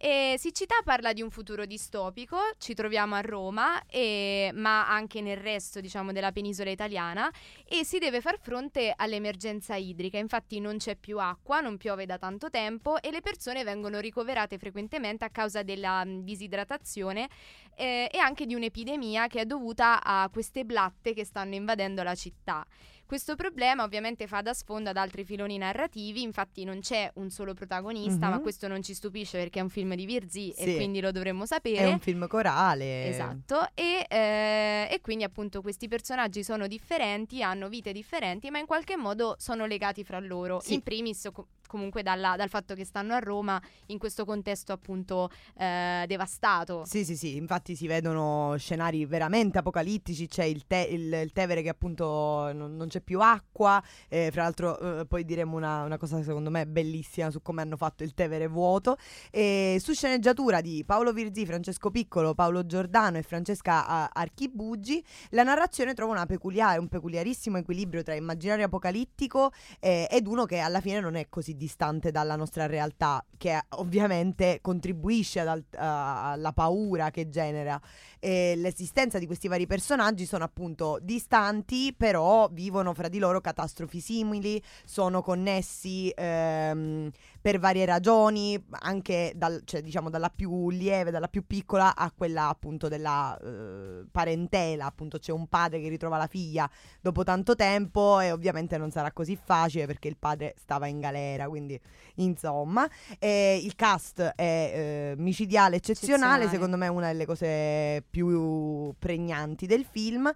E 0.01 0.35
Siccità 0.37 0.75
parla 0.81 1.11
di 1.11 1.21
un 1.21 1.29
futuro 1.29 1.65
distopico, 1.65 2.37
ci 2.57 2.73
troviamo 2.73 3.15
a 3.15 3.19
Roma, 3.19 3.83
e- 3.85 4.49
ma 4.53 4.87
anche 4.87 5.19
nel 5.19 5.35
resto 5.35 5.81
diciamo, 5.81 6.13
della 6.13 6.31
penisola 6.31 6.69
italiana, 6.69 7.29
e 7.67 7.83
si 7.83 7.97
deve 7.97 8.21
far 8.21 8.39
fronte 8.39 8.93
all'emergenza 8.95 9.75
idrica. 9.75 10.17
Infatti 10.17 10.61
non 10.61 10.77
c'è 10.77 10.95
più 10.95 11.19
acqua, 11.19 11.59
non 11.59 11.75
piove 11.75 12.05
da 12.05 12.17
tanto 12.17 12.49
tempo 12.49 13.01
e 13.01 13.11
le 13.11 13.19
persone 13.19 13.65
vengono 13.65 13.99
ricoverate 13.99 14.57
frequentemente 14.57 15.25
a 15.25 15.29
causa 15.29 15.63
della 15.63 16.05
disidratazione 16.05 17.27
eh, 17.75 18.09
e 18.09 18.17
anche 18.19 18.45
di 18.45 18.55
un'epidemia 18.55 19.27
che 19.27 19.41
è 19.41 19.45
dovuta 19.45 20.01
a 20.01 20.29
queste 20.31 20.63
blatte 20.63 21.13
che 21.13 21.25
stanno 21.25 21.55
invadendo 21.55 22.03
la 22.03 22.15
città. 22.15 22.65
Questo 23.09 23.35
problema 23.35 23.81
ovviamente 23.81 24.27
fa 24.27 24.41
da 24.43 24.53
sfondo 24.53 24.91
ad 24.91 24.95
altri 24.97 25.25
filoni 25.25 25.57
narrativi, 25.57 26.21
infatti 26.21 26.63
non 26.63 26.79
c'è 26.79 27.09
un 27.15 27.31
solo 27.31 27.55
protagonista, 27.55 28.27
Mhm. 28.27 28.33
ma 28.33 28.39
questo 28.39 28.67
non 28.67 28.83
ci 28.83 28.93
stupisce 28.93 29.35
perché 29.39 29.57
è 29.57 29.63
un 29.63 29.69
film 29.69 29.95
di 29.95 30.05
Virzì 30.05 30.53
Sì. 30.55 30.61
e 30.61 30.75
quindi 30.75 31.01
lo 31.01 31.11
dovremmo 31.11 31.45
È 31.45 31.47
sapere. 31.47 31.87
un 31.87 31.97
film 31.97 32.27
corale. 32.27 33.07
Esatto, 33.07 33.67
e, 33.73 34.05
eh, 34.07 34.87
e 34.91 35.01
quindi 35.01 35.23
appunto 35.23 35.63
questi 35.63 35.87
personaggi 35.87 36.43
sono 36.43 36.67
differenti, 36.67 37.41
hanno 37.41 37.67
vite 37.67 37.91
differenti, 37.93 38.51
ma 38.51 38.59
in 38.59 38.67
qualche 38.67 38.95
modo 38.95 39.33
sono 39.39 39.65
legati 39.65 40.03
fra 40.03 40.19
loro. 40.19 40.59
Sì. 40.59 40.75
In 40.75 40.83
primis, 40.83 41.27
comunque 41.69 42.01
dalla- 42.01 42.35
dal 42.35 42.49
fatto 42.49 42.73
che 42.73 42.83
stanno 42.83 43.13
a 43.13 43.19
Roma 43.19 43.61
in 43.87 43.99
questo 43.99 44.25
contesto 44.25 44.73
appunto 44.73 45.29
eh, 45.55 46.05
devastato. 46.07 46.83
Sì, 46.85 47.05
sì, 47.05 47.15
sì, 47.15 47.35
infatti 47.35 47.75
si 47.75 47.85
vedono 47.85 48.55
scenari 48.57 49.05
veramente 49.05 49.59
apocalittici, 49.59 50.27
c'è 50.27 50.45
il, 50.45 50.65
te- 50.65 50.87
il- 50.89 51.13
il 51.13 51.31
Tevere 51.31 51.61
che 51.61 51.69
appunto 51.69 52.51
non, 52.53 52.75
non 52.75 52.87
c'è 52.87 53.01
più 53.01 53.19
acqua, 53.21 53.81
eh, 54.07 54.29
fra 54.31 54.41
l'altro 54.43 55.01
eh, 55.01 55.05
poi 55.05 55.23
diremo 55.23 55.55
una, 55.55 55.83
una 55.83 55.97
cosa 55.97 56.23
secondo 56.23 56.49
me 56.49 56.65
bellissima 56.65 57.29
su 57.29 57.43
come 57.43 57.61
hanno 57.61 57.77
fatto 57.77 58.03
il 58.03 58.15
Tevere 58.15 58.47
vuoto, 58.47 58.97
e 59.29 59.77
su 59.79 59.93
sceneggiatura 59.93 60.61
di 60.61 60.83
Paolo 60.83 61.13
Virzì, 61.13 61.45
Francesco 61.45 61.91
Piccolo, 61.91 62.33
Paolo 62.33 62.65
Giordano 62.65 63.17
e 63.17 63.21
Francesca 63.21 64.11
Archibugi, 64.11 65.03
la 65.31 65.43
narrazione 65.43 65.93
trova 65.93 66.13
una 66.13 66.25
peculiare, 66.25 66.79
un 66.79 66.87
peculiarissimo 66.87 67.57
equilibrio 67.57 68.01
tra 68.01 68.15
immaginario 68.15 68.65
apocalittico 68.65 69.51
eh, 69.79 70.07
ed 70.09 70.25
uno 70.25 70.45
che 70.45 70.59
alla 70.59 70.81
fine 70.81 70.99
non 70.99 71.15
è 71.15 71.27
così 71.29 71.55
distante 71.59 72.09
dalla 72.09 72.37
nostra 72.37 72.65
realtà, 72.65 73.23
che 73.37 73.59
ovviamente 73.77 74.59
contribuisce 74.61 75.41
ad 75.41 75.63
a- 75.75 76.31
alla 76.31 76.53
paura 76.53 77.11
che 77.11 77.29
genera. 77.29 77.79
E 78.17 78.55
l'esistenza 78.55 79.19
di 79.19 79.25
questi 79.25 79.47
vari 79.47 79.67
personaggi 79.67 80.25
sono 80.25 80.45
appunto 80.45 80.97
distanti, 81.01 81.93
però 81.95 82.47
vivono 82.51 82.93
fra 82.93 83.09
di 83.09 83.19
loro 83.19 83.41
catastrofi 83.41 83.99
simili, 83.99 84.61
sono 84.85 85.21
connessi 85.21 86.11
ehm, 86.15 87.11
per 87.41 87.59
varie 87.59 87.85
ragioni, 87.85 88.61
anche 88.81 89.31
dal- 89.35 89.61
cioè, 89.65 89.81
diciamo 89.81 90.09
dalla 90.09 90.29
più 90.29 90.69
lieve, 90.69 91.11
dalla 91.11 91.27
più 91.27 91.45
piccola 91.47 91.95
a 91.95 92.11
quella 92.15 92.49
appunto 92.49 92.87
della 92.87 93.37
eh, 93.41 94.05
parentela, 94.11 94.85
appunto 94.85 95.19
c'è 95.19 95.31
un 95.31 95.47
padre 95.47 95.79
che 95.79 95.87
ritrova 95.89 96.17
la 96.17 96.27
figlia 96.27 96.69
dopo 97.01 97.23
tanto 97.23 97.55
tempo 97.55 98.19
e 98.19 98.31
ovviamente 98.31 98.77
non 98.77 98.91
sarà 98.91 99.11
così 99.11 99.37
facile 99.41 99.85
perché 99.85 100.07
il 100.07 100.17
padre 100.17 100.55
stava 100.57 100.87
in 100.87 100.99
galera, 100.99 101.47
quindi 101.47 101.79
insomma 102.15 102.87
eh, 103.19 103.59
il 103.63 103.75
cast 103.75 104.21
è 104.35 105.11
eh, 105.11 105.13
micidiale, 105.17 105.77
eccezionale, 105.77 106.43
Eccezionale. 106.43 106.49
secondo 106.49 106.77
me 106.77 106.85
è 106.87 106.89
una 106.89 107.07
delle 107.07 107.25
cose 107.25 108.03
più 108.09 108.93
pregnanti 108.99 109.65
del 109.65 109.85
film. 109.89 110.31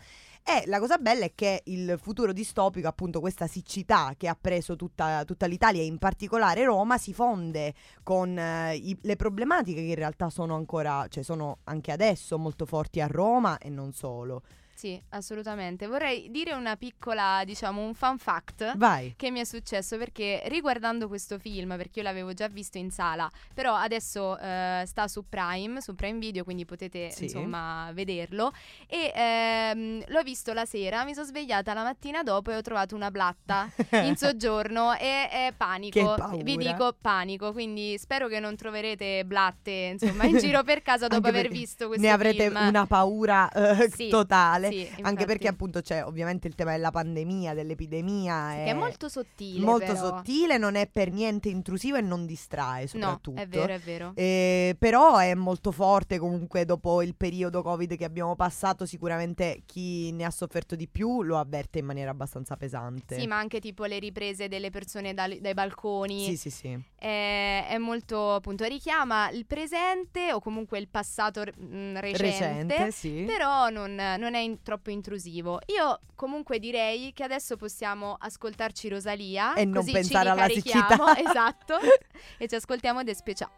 E 0.45 0.63
la 0.67 0.79
cosa 0.79 0.97
bella 0.97 1.23
è 1.23 1.31
che 1.33 1.61
il 1.65 1.97
futuro 2.01 2.33
distopico, 2.33 2.87
appunto 2.89 3.21
questa 3.21 3.47
siccità 3.47 4.13
che 4.17 4.27
ha 4.27 4.37
preso 4.39 4.75
tutta, 4.75 5.23
tutta 5.23 5.45
l'Italia 5.45 5.81
e 5.81 5.85
in 5.85 5.97
particolare 5.97 6.65
Roma, 6.65 6.97
si 6.97 7.13
fonde 7.13 7.73
con 8.03 8.37
eh, 8.37 8.75
i- 8.75 8.97
le 9.03 9.15
problematiche 9.15 9.79
che 9.81 9.87
in 9.87 9.95
realtà 9.95 10.29
sono 10.29 10.55
ancora, 10.55 11.05
cioè 11.07 11.23
sono 11.23 11.59
anche 11.65 11.93
adesso 11.93 12.37
molto 12.37 12.65
forti 12.65 12.99
a 12.99 13.07
Roma 13.07 13.57
e 13.57 13.69
non 13.69 13.93
solo. 13.93 14.43
Sì, 14.83 15.01
assolutamente. 15.11 15.87
Vorrei 15.87 16.29
dire 16.29 16.51
una 16.51 16.75
piccola, 16.75 17.43
diciamo, 17.45 17.81
un 17.81 17.93
fun 17.93 18.17
fact. 18.17 18.75
Vai. 18.75 19.13
Che 19.15 19.31
mi 19.31 19.39
è 19.39 19.45
successo 19.45 19.97
perché 19.97 20.41
riguardando 20.47 21.07
questo 21.07 21.39
film, 21.39 21.77
perché 21.77 21.99
io 21.99 22.03
l'avevo 22.03 22.33
già 22.33 22.49
visto 22.49 22.77
in 22.77 22.91
sala, 22.91 23.31
però 23.53 23.75
adesso 23.75 24.37
eh, 24.37 24.83
sta 24.85 25.07
su 25.07 25.23
Prime, 25.29 25.79
su 25.79 25.95
Prime 25.95 26.19
Video, 26.19 26.43
quindi 26.43 26.65
potete 26.65 27.11
Sì. 27.11 27.23
insomma 27.23 27.91
vederlo. 27.93 28.51
E 28.85 29.13
ehm, 29.15 30.03
l'ho 30.07 30.21
visto 30.21 30.51
la 30.51 30.65
sera, 30.65 31.05
mi 31.05 31.13
sono 31.13 31.27
svegliata 31.27 31.73
la 31.73 31.83
mattina 31.83 32.21
dopo 32.21 32.51
e 32.51 32.57
ho 32.57 32.61
trovato 32.61 32.93
una 32.93 33.09
blatta 33.09 33.69
in 34.03 34.17
soggiorno 34.17 34.91
e 34.97 35.29
è 35.29 35.53
panico. 35.55 36.17
Vi 36.43 36.57
dico 36.57 36.93
panico, 36.99 37.53
quindi 37.53 37.97
spero 37.97 38.27
che 38.27 38.41
non 38.41 38.57
troverete 38.57 39.23
blatte 39.23 39.91
insomma 39.93 40.25
in 40.25 40.37
giro 40.39 40.61
per 40.63 40.81
casa 40.81 41.07
dopo 41.07 41.25
aver 41.29 41.47
visto 41.47 41.87
questo 41.87 42.05
Ne 42.05 42.11
avrete 42.11 42.49
film. 42.49 42.67
una 42.67 42.85
paura 42.85 43.49
eh, 43.49 43.89
Sì, 43.89 44.09
totale. 44.09 44.71
Sì, 44.73 45.01
Anche 45.01 45.25
perché 45.25 45.47
appunto 45.47 45.81
c'è 45.81 46.03
ovviamente 46.03 46.47
il 46.47 46.55
tema 46.55 46.71
della 46.71 46.91
pandemia, 46.91 47.53
dell'epidemia. 47.53 48.53
Che 48.55 48.65
è 48.65 48.73
molto 48.73 49.09
sottile. 49.09 49.63
molto 49.63 49.93
però. 49.93 50.07
sottile, 50.07 50.57
non 50.57 50.75
è 50.75 50.87
per 50.87 51.11
niente 51.11 51.49
intrusivo 51.49 51.97
e 51.97 52.01
non 52.01 52.25
distrae 52.25 52.81
No, 52.83 52.87
soprattutto. 52.87 53.41
è 53.41 53.47
vero, 53.47 53.73
è 53.73 53.79
vero. 53.79 54.11
Eh, 54.15 54.75
però 54.77 55.17
è 55.17 55.33
molto 55.33 55.71
forte 55.71 56.17
comunque 56.17 56.65
dopo 56.65 57.01
il 57.01 57.15
periodo 57.15 57.61
Covid 57.61 57.95
che 57.95 58.05
abbiamo 58.05 58.35
passato, 58.35 58.85
sicuramente 58.85 59.63
chi 59.65 60.11
ne 60.11 60.25
ha 60.25 60.31
sofferto 60.31 60.75
di 60.75 60.87
più 60.87 61.23
lo 61.23 61.37
avverte 61.37 61.79
in 61.79 61.85
maniera 61.85 62.11
abbastanza 62.11 62.55
pesante. 62.55 63.19
Sì, 63.19 63.27
ma 63.27 63.37
anche 63.37 63.59
tipo 63.59 63.85
le 63.85 63.99
riprese 63.99 64.47
delle 64.47 64.69
persone 64.69 65.13
dal- 65.13 65.37
dai 65.39 65.53
balconi. 65.53 66.23
Sì, 66.23 66.37
sì, 66.37 66.49
sì. 66.49 66.81
È, 67.03 67.65
è 67.67 67.77
molto 67.79 68.35
appunto 68.35 68.63
richiama 68.63 69.29
il 69.29 69.45
presente 69.45 70.31
o 70.31 70.39
comunque 70.39 70.79
il 70.79 70.87
passato 70.87 71.41
mm, 71.41 71.97
recente. 71.97 72.23
Recente, 72.23 72.91
sì. 72.91 73.23
Però 73.27 73.67
non, 73.67 73.93
non 73.93 74.35
è 74.35 74.39
in- 74.39 74.61
troppo 74.63 74.89
intrusivo. 74.89 75.59
Io 75.65 75.99
comunque 76.15 76.59
direi 76.59 77.11
che 77.11 77.23
adesso 77.23 77.57
possiamo 77.57 78.15
ascoltarci 78.17 78.87
Rosalia 78.87 79.53
E 79.53 79.65
non 79.65 79.73
così 79.81 79.91
pensare 79.91 80.27
ci 80.27 80.31
alla 80.31 80.45
ricarichiamo, 80.45 81.07
siccità. 81.13 81.19
esatto. 81.29 81.77
e 82.39 82.47
ci 82.47 82.55
ascoltiamo 82.55 83.03
De 83.03 83.13
Special. 83.13 83.49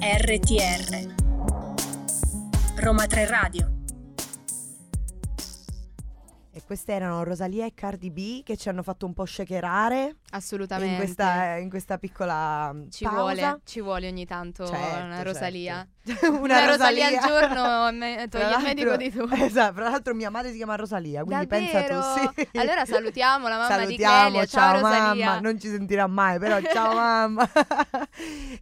RTR 0.00 1.14
Roma 2.76 3.06
3 3.06 3.26
Radio 3.26 3.77
queste 6.68 6.92
erano 6.92 7.24
Rosalia 7.24 7.64
e 7.64 7.72
Cardi 7.72 8.10
B 8.10 8.42
che 8.42 8.58
ci 8.58 8.68
hanno 8.68 8.82
fatto 8.82 9.06
un 9.06 9.14
po' 9.14 9.24
shakerare 9.24 10.16
Assolutamente. 10.30 10.92
in 10.92 10.96
questa, 10.98 11.56
in 11.56 11.70
questa 11.70 11.96
piccola 11.98 12.70
mm, 12.72 12.88
ci 12.90 13.04
pausa. 13.04 13.20
vuole, 13.20 13.60
ci 13.64 13.80
vuole 13.80 14.08
ogni 14.08 14.26
tanto 14.26 14.66
Certo, 14.66 15.04
una 15.04 15.22
Rosalia. 15.22 15.86
certo. 16.04 16.28
una, 16.32 16.40
Una 16.40 16.66
Rosalia 16.70 17.06
al 17.06 17.18
giorno 17.18 17.92
me- 17.92 18.26
toglie 18.28 18.56
il 18.56 18.62
medico 18.62 18.96
di 18.96 19.10
tu. 19.10 19.26
Esatto, 19.42 19.74
tra 19.74 19.88
l'altro 19.90 20.14
mia 20.14 20.30
madre 20.30 20.50
si 20.50 20.56
chiama 20.56 20.74
Rosalia, 20.76 21.24
quindi 21.24 21.46
pensa 21.46 21.82
tu. 21.82 21.94
Davvero? 21.94 22.32
Sì. 22.50 22.58
Allora 22.58 22.84
salutiamo 22.84 23.48
la 23.48 23.56
mamma 23.56 23.76
di 23.76 23.82
Salutiamo, 23.84 24.28
Clelia. 24.30 24.46
ciao, 24.46 24.60
Ciao, 24.72 24.80
Rosalia. 24.80 25.26
mamma, 25.26 25.40
non 25.40 25.58
ci 25.60 25.68
sentirà 25.68 26.06
mai, 26.06 26.38
però 26.38 26.60
ciao 26.60 26.92
mamma. 26.94 27.48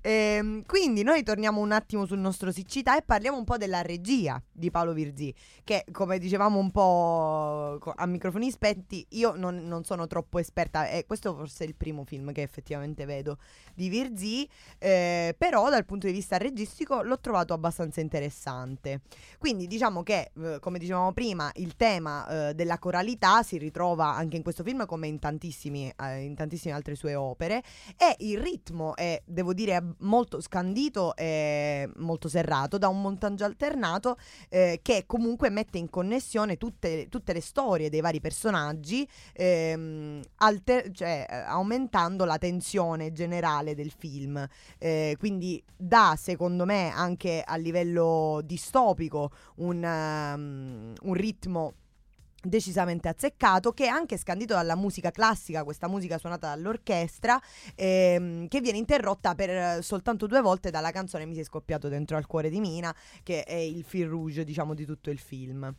Ehm, 0.00 0.64
quindi 0.66 1.02
noi 1.02 1.23
torniamo 1.23 1.61
un 1.61 1.73
attimo 1.73 2.04
sul 2.06 2.18
nostro 2.18 2.52
siccità 2.52 2.96
e 2.96 3.02
parliamo 3.02 3.37
un 3.37 3.44
po' 3.44 3.56
della 3.56 3.82
regia 3.82 4.40
di 4.52 4.70
Paolo 4.70 4.92
Virzì, 4.92 5.35
che 5.64 5.85
come 5.92 6.18
dicevamo 6.18 6.58
un 6.58 6.70
po' 6.70 7.78
a 7.94 8.06
microfoni 8.06 8.50
spenti, 8.50 9.04
io 9.11 9.35
non, 9.37 9.66
non 9.66 9.85
sono 9.85 10.06
troppo 10.06 10.38
esperta 10.38 10.88
e 10.88 11.04
questo 11.06 11.35
forse 11.35 11.55
è 11.64 11.66
il 11.66 11.75
primo 11.75 12.04
film 12.04 12.32
che 12.32 12.42
effettivamente 12.42 13.04
vedo 13.04 13.38
di 13.75 13.88
Virzì, 13.88 14.48
eh, 14.78 15.34
però 15.36 15.68
dal 15.68 15.84
punto 15.84 16.06
di 16.06 16.12
vista 16.12 16.36
registico 16.36 17.02
l'ho 17.02 17.20
trovato 17.20 17.52
abbastanza 17.52 18.00
interessante. 18.00 19.02
Quindi 19.38 19.66
diciamo 19.66 20.02
che, 20.02 20.30
eh, 20.40 20.58
come 20.60 20.78
dicevamo 20.78 21.12
prima, 21.12 21.50
il 21.56 21.76
tema 21.76 22.48
eh, 22.48 22.54
della 22.54 22.78
coralità 22.78 23.42
si 23.42 23.58
ritrova 23.58 24.14
anche 24.14 24.36
in 24.36 24.42
questo 24.42 24.62
film 24.62 24.86
come 24.86 25.06
in, 25.06 25.18
eh, 25.22 26.20
in 26.22 26.34
tantissime 26.34 26.75
altre 26.75 26.94
sue 26.94 27.14
opere 27.14 27.62
e 27.96 28.16
il 28.20 28.40
ritmo 28.40 28.96
è, 28.96 29.20
devo 29.25 29.52
dire, 29.52 29.94
molto 29.98 30.40
scandito 30.40 31.14
e 31.16 31.88
molto 31.96 32.28
serrato 32.28 32.78
da 32.78 32.88
un 32.88 33.00
montaggio 33.00 33.44
alternato 33.44 34.16
eh, 34.48 34.80
che 34.82 35.04
comunque 35.06 35.50
mette 35.50 35.78
in 35.78 35.90
connessione 35.90 36.56
tutte, 36.56 37.08
tutte 37.08 37.32
le 37.32 37.40
storie 37.40 37.88
dei 37.88 38.00
vari 38.00 38.20
personaggi, 38.20 39.08
ehm, 39.32 40.20
alter- 40.36 40.90
cioè, 40.92 41.26
eh, 41.28 41.34
aumentando 41.46 42.24
la 42.24 42.38
tensione 42.38 43.12
generale 43.12 43.74
del 43.74 43.92
film. 43.96 44.46
Eh, 44.78 45.16
quindi 45.18 45.62
dà, 45.76 46.16
secondo 46.18 46.64
me, 46.64 46.90
anche 46.94 47.42
a 47.44 47.56
livello 47.56 48.40
distopico 48.44 49.30
un, 49.56 49.82
um, 49.82 50.92
un 51.00 51.14
ritmo 51.14 51.74
decisamente 52.42 53.08
azzeccato 53.08 53.72
che 53.72 53.86
è 53.86 53.88
anche 53.88 54.16
scandito 54.16 54.54
dalla 54.54 54.76
musica 54.76 55.10
classica, 55.10 55.64
questa 55.64 55.88
musica 55.88 56.18
suonata 56.18 56.48
dall'orchestra 56.48 57.40
ehm, 57.74 58.48
che 58.48 58.60
viene 58.60 58.78
interrotta 58.78 59.34
per 59.34 59.50
eh, 59.50 59.78
soltanto 59.82 60.26
due 60.26 60.40
volte 60.40 60.70
dalla 60.70 60.90
canzone 60.90 61.26
Mi 61.26 61.34
sei 61.34 61.44
scoppiato 61.44 61.88
dentro 61.88 62.16
al 62.16 62.26
cuore 62.26 62.48
di 62.48 62.60
Mina 62.60 62.94
che 63.22 63.42
è 63.42 63.54
il 63.54 63.84
fil 63.84 64.06
rouge 64.06 64.44
diciamo 64.44 64.74
di 64.74 64.84
tutto 64.84 65.10
il 65.10 65.18
film. 65.18 65.74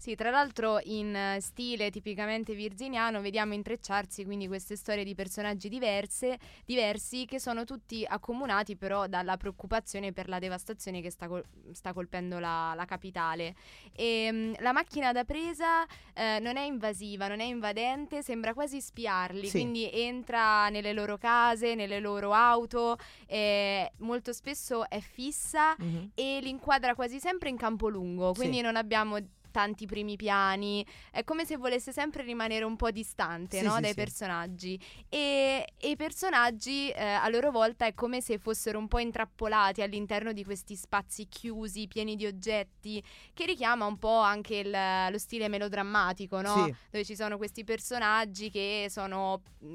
Sì, 0.00 0.14
tra 0.14 0.30
l'altro 0.30 0.80
in 0.84 1.14
eh, 1.14 1.40
stile 1.42 1.90
tipicamente 1.90 2.54
virginiano 2.54 3.20
vediamo 3.20 3.52
intrecciarsi 3.52 4.24
quindi 4.24 4.48
queste 4.48 4.74
storie 4.74 5.04
di 5.04 5.14
personaggi 5.14 5.68
diverse, 5.68 6.38
diversi 6.64 7.26
che 7.26 7.38
sono 7.38 7.64
tutti 7.64 8.02
accomunati 8.08 8.76
però 8.76 9.06
dalla 9.08 9.36
preoccupazione 9.36 10.14
per 10.14 10.30
la 10.30 10.38
devastazione 10.38 11.02
che 11.02 11.10
sta, 11.10 11.28
col- 11.28 11.44
sta 11.72 11.92
colpendo 11.92 12.38
la, 12.38 12.72
la 12.74 12.86
capitale. 12.86 13.54
E, 13.92 14.30
mm, 14.32 14.52
la 14.60 14.72
macchina 14.72 15.12
da 15.12 15.24
presa 15.24 15.84
eh, 16.14 16.38
non 16.40 16.56
è 16.56 16.62
invasiva, 16.62 17.28
non 17.28 17.40
è 17.40 17.44
invadente, 17.44 18.22
sembra 18.22 18.54
quasi 18.54 18.80
spiarli, 18.80 19.44
Sì. 19.44 19.50
quindi 19.50 19.90
entra 19.92 20.70
nelle 20.70 20.94
loro 20.94 21.18
case, 21.18 21.74
nelle 21.74 22.00
loro 22.00 22.32
auto, 22.32 22.96
eh, 23.26 23.92
molto 23.98 24.32
spesso 24.32 24.88
è 24.88 25.00
fissa 25.00 25.76
e 26.14 26.38
li 26.40 26.48
inquadra 26.48 26.94
quasi 26.94 27.20
sempre 27.20 27.50
in 27.50 27.58
campo 27.58 27.90
lungo, 27.90 28.32
quindi 28.32 28.56
Sì. 28.56 28.62
non 28.62 28.76
abbiamo 28.76 29.18
tanti 29.50 29.86
primi 29.86 30.16
piani, 30.16 30.84
è 31.10 31.24
come 31.24 31.44
se 31.44 31.56
volesse 31.56 31.92
sempre 31.92 32.22
rimanere 32.22 32.64
un 32.64 32.76
po' 32.76 32.90
distante 32.90 33.58
Sì, 33.58 33.64
no, 33.64 33.74
sì, 33.76 33.80
dai 33.80 33.90
sì. 33.90 33.96
personaggi. 33.96 34.80
E, 35.08 35.66
e 35.76 35.90
i 35.90 35.96
personaggi 35.96 36.90
eh, 36.90 37.02
a 37.02 37.28
loro 37.28 37.50
volta 37.50 37.86
è 37.86 37.94
come 37.94 38.20
se 38.20 38.38
fossero 38.38 38.78
un 38.78 38.88
po' 38.88 38.98
intrappolati 38.98 39.82
all'interno 39.82 40.32
di 40.32 40.44
questi 40.44 40.76
spazi 40.76 41.28
chiusi, 41.28 41.88
pieni 41.88 42.16
di 42.16 42.26
oggetti, 42.26 43.02
che 43.34 43.44
richiama 43.46 43.84
un 43.86 43.98
po' 43.98 44.18
anche 44.20 44.56
il- 44.56 45.10
lo 45.10 45.18
stile 45.18 45.48
melodrammatico, 45.48 46.40
no? 46.40 46.64
Sì. 46.64 46.74
Dove 46.90 47.04
ci 47.04 47.16
sono 47.16 47.36
questi 47.36 47.64
personaggi 47.64 48.50
che 48.50 48.86
sono 48.88 49.42
mh, 49.58 49.68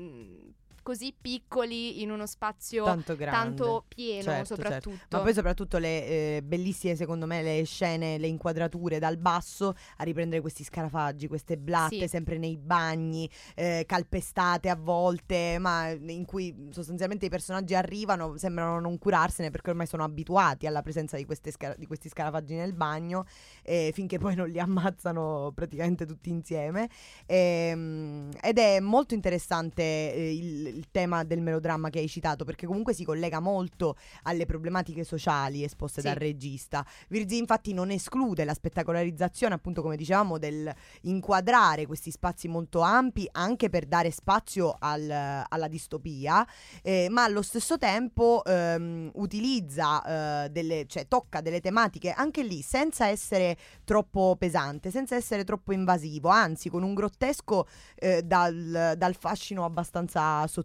così 0.85 1.15
piccoli 1.19 2.03
in 2.03 2.11
uno 2.11 2.27
spazio 2.27 2.83
Tanto 2.83 3.15
grande. 3.15 3.55
tanto 3.55 3.85
pieno, 3.87 4.21
Certo, 4.21 4.53
soprattutto. 4.53 4.97
certo. 4.99 5.17
Ma 5.17 5.23
poi 5.23 5.33
soprattutto 5.33 5.77
le 5.79 6.05
eh, 6.05 6.41
bellissime, 6.43 6.95
secondo 6.95 7.25
me, 7.25 7.41
le 7.41 7.63
scene, 7.63 8.19
le 8.19 8.27
inquadrature 8.27 8.99
dal 8.99 9.17
basso 9.17 9.73
a 9.97 10.03
riprendere 10.03 10.41
questi 10.41 10.63
scarafaggi, 10.63 11.27
queste 11.27 11.57
blatte 11.57 12.01
Sì. 12.01 12.07
sempre 12.07 12.37
nei 12.37 12.55
bagni, 12.55 13.27
eh, 13.55 13.83
calpestate 13.87 14.69
a 14.69 14.75
volte, 14.75 15.57
ma 15.57 15.89
in 15.89 16.23
cui 16.23 16.67
sostanzialmente 16.69 17.25
i 17.25 17.29
personaggi 17.29 17.73
arrivano, 17.73 18.37
sembrano 18.37 18.79
non 18.79 18.99
curarsene 18.99 19.49
perché 19.49 19.71
ormai 19.71 19.87
sono 19.87 20.03
abituati 20.03 20.67
alla 20.67 20.83
presenza 20.83 21.17
di, 21.17 21.25
queste 21.25 21.49
sca- 21.49 21.73
di 21.75 21.87
questi 21.87 22.09
scarafaggi 22.09 22.53
nel 22.53 22.73
bagno, 22.73 23.25
eh, 23.63 23.89
finché 23.91 24.19
poi 24.19 24.35
non 24.35 24.49
li 24.49 24.59
ammazzano 24.59 25.51
praticamente 25.55 26.05
tutti 26.05 26.29
insieme. 26.29 26.89
Ehm, 27.25 28.29
ed 28.39 28.59
è 28.59 28.79
molto 28.79 29.15
interessante 29.15 29.81
eh, 29.81 30.33
il, 30.35 30.74
il 30.75 30.87
tema 30.91 31.23
del 31.23 31.41
melodramma 31.41 31.89
che 31.89 31.99
hai 31.99 32.07
citato, 32.07 32.43
perché 32.45 32.65
comunque 32.65 32.93
si 32.93 33.03
collega 33.03 33.39
molto 33.39 33.95
alle 34.23 34.45
problematiche 34.45 35.03
sociali 35.03 35.63
esposte 35.63 36.01
Sì. 36.01 36.07
dal 36.07 36.15
regista. 36.17 36.85
Virzi 37.07 37.37
infatti 37.37 37.73
non 37.73 37.89
esclude 37.91 38.43
la 38.43 38.53
spettacolarizzazione, 38.53 39.53
appunto 39.53 39.81
come 39.81 39.95
dicevamo, 39.95 40.37
del 40.37 40.73
inquadrare 41.01 41.85
questi 41.85 42.11
spazi 42.11 42.47
molto 42.47 42.81
ampi 42.81 43.27
anche 43.31 43.69
per 43.69 43.85
dare 43.85 44.11
spazio 44.11 44.75
al- 44.79 45.43
alla 45.47 45.67
distopia, 45.67 46.45
eh, 46.81 47.07
ma 47.09 47.23
allo 47.23 47.41
stesso 47.41 47.77
tempo 47.77 48.43
ehm, 48.45 49.11
utilizza, 49.15 50.43
eh, 50.45 50.49
delle, 50.49 50.85
cioè 50.87 51.07
tocca 51.07 51.41
delle 51.41 51.61
tematiche 51.61 52.11
anche 52.11 52.43
lì 52.43 52.61
senza 52.61 53.07
essere 53.07 53.57
troppo 53.83 54.35
pesante, 54.37 54.91
senza 54.91 55.15
essere 55.15 55.43
troppo 55.43 55.71
invasivo, 55.73 56.29
anzi 56.29 56.69
con 56.69 56.83
un 56.83 56.93
grottesco 56.93 57.67
eh, 57.95 58.23
dal, 58.23 58.95
dal 58.97 59.15
fascino 59.15 59.63
abbastanza 59.63 60.45
sottile. 60.47 60.63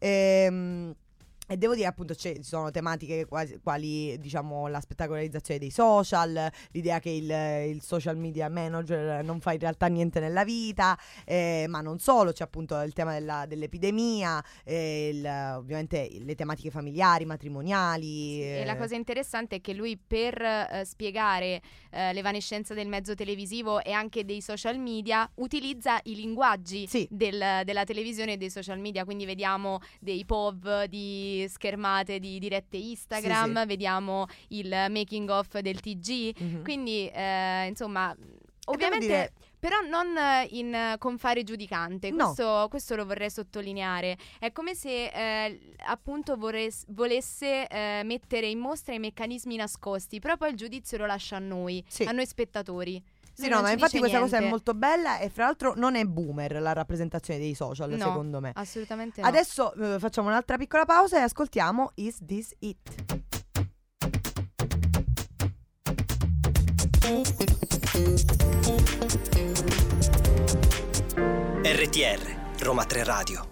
Ehm, 0.00 0.94
e 1.48 1.56
devo 1.56 1.74
dire 1.74 1.86
appunto 1.88 2.14
ci 2.14 2.42
sono 2.42 2.70
tematiche 2.70 3.26
quasi, 3.26 3.58
quali 3.62 4.18
diciamo 4.18 4.68
la 4.68 4.80
spettacolarizzazione 4.80 5.58
dei 5.60 5.70
social, 5.70 6.50
l'idea 6.70 6.98
che 6.98 7.10
il, 7.10 7.30
il 7.74 7.82
social 7.82 8.16
media 8.16 8.48
manager 8.48 9.22
non 9.24 9.40
fa 9.40 9.52
in 9.52 9.58
realtà 9.58 9.86
niente 9.88 10.18
nella 10.20 10.44
vita, 10.44 10.96
eh, 11.26 11.66
ma 11.68 11.80
non 11.80 11.98
solo, 11.98 12.32
c'è 12.32 12.44
appunto 12.44 12.80
il 12.80 12.92
tema 12.92 13.12
della- 13.12 13.44
dell'epidemia, 13.46 14.42
eh, 14.64 15.08
il- 15.12 15.54
ovviamente 15.56 16.08
le 16.20 16.34
tematiche 16.34 16.70
familiari, 16.70 17.24
matrimoniali. 17.26 18.42
E 18.42 18.64
la 18.64 18.74
eh, 18.74 18.78
cosa 18.78 18.94
interessante 18.94 19.56
è 19.56 19.60
che 19.60 19.74
lui 19.74 19.98
per 19.98 20.40
eh, 20.40 20.82
spiegare 20.86 21.60
eh, 21.90 22.12
l'evanescenza 22.14 22.72
del 22.72 22.88
mezzo 22.88 23.14
televisivo 23.14 23.82
e 23.82 23.92
anche 23.92 24.24
dei 24.24 24.40
social 24.40 24.78
media 24.78 25.28
utilizza 25.36 26.00
i 26.04 26.14
linguaggi 26.14 26.86
Sì. 26.86 27.06
del- 27.10 27.62
della 27.64 27.84
televisione 27.84 28.32
e 28.34 28.36
dei 28.38 28.48
social 28.48 28.78
media, 28.78 29.04
quindi 29.04 29.26
vediamo 29.26 29.80
dei 30.00 30.24
POV 30.24 30.84
di 30.84 31.31
schermate 31.48 32.18
di 32.18 32.38
dirette 32.38 32.76
Instagram, 32.76 33.60
Sì, 33.60 33.66
vediamo 33.66 34.26
il 34.48 34.68
making 34.88 35.28
of 35.30 35.58
del 35.60 35.80
TG, 35.80 36.34
mhm. 36.38 36.62
quindi 36.62 37.08
eh, 37.08 37.66
insomma... 37.68 38.14
Ovviamente, 38.66 39.06
dire- 39.06 39.32
però 39.58 39.80
non 39.80 40.06
in 40.50 40.94
con 40.98 41.18
fare 41.18 41.42
giudicante, 41.42 42.10
No. 42.10 42.26
questo, 42.26 42.66
questo 42.70 42.94
lo 42.94 43.04
vorrei 43.04 43.28
sottolineare. 43.28 44.16
È 44.38 44.52
come 44.52 44.74
se 44.76 45.06
eh, 45.06 45.60
appunto 45.86 46.36
vorres- 46.36 46.84
volesse 46.88 47.66
eh, 47.66 48.02
mettere 48.04 48.46
in 48.46 48.58
mostra 48.60 48.94
i 48.94 49.00
meccanismi 49.00 49.56
nascosti, 49.56 50.20
però 50.20 50.36
poi 50.36 50.50
il 50.50 50.56
giudizio 50.56 50.96
lo 50.98 51.06
lascia 51.06 51.36
a 51.36 51.40
noi, 51.40 51.82
Sì. 51.88 52.04
a 52.04 52.12
noi 52.12 52.26
spettatori. 52.26 53.02
Sì, 53.44 53.48
no, 53.50 53.60
ma 53.62 53.70
infatti 53.70 53.98
questa 53.98 54.18
cosa 54.18 54.36
è 54.36 54.40
niente. 54.40 54.48
molto 54.56 54.74
bella 54.74 55.18
e 55.18 55.28
fra 55.30 55.44
l'altro 55.44 55.74
non 55.76 55.94
è 55.94 56.04
boomer 56.04 56.60
la 56.60 56.72
rappresentazione 56.72 57.38
dei 57.40 57.54
social, 57.54 57.90
No. 57.90 57.98
secondo 57.98 58.40
me. 58.40 58.52
Assolutamente 58.54 59.20
no. 59.20 59.26
Adesso 59.26 59.74
eh, 59.74 59.98
facciamo 59.98 60.28
un'altra 60.28 60.56
piccola 60.56 60.84
pausa 60.84 61.18
e 61.18 61.22
ascoltiamo 61.22 61.92
Is 61.96 62.18
This 62.24 62.54
It? 62.60 63.20
RTR, 71.64 72.62
Roma 72.62 72.84
3 72.84 73.04
Radio. 73.04 73.51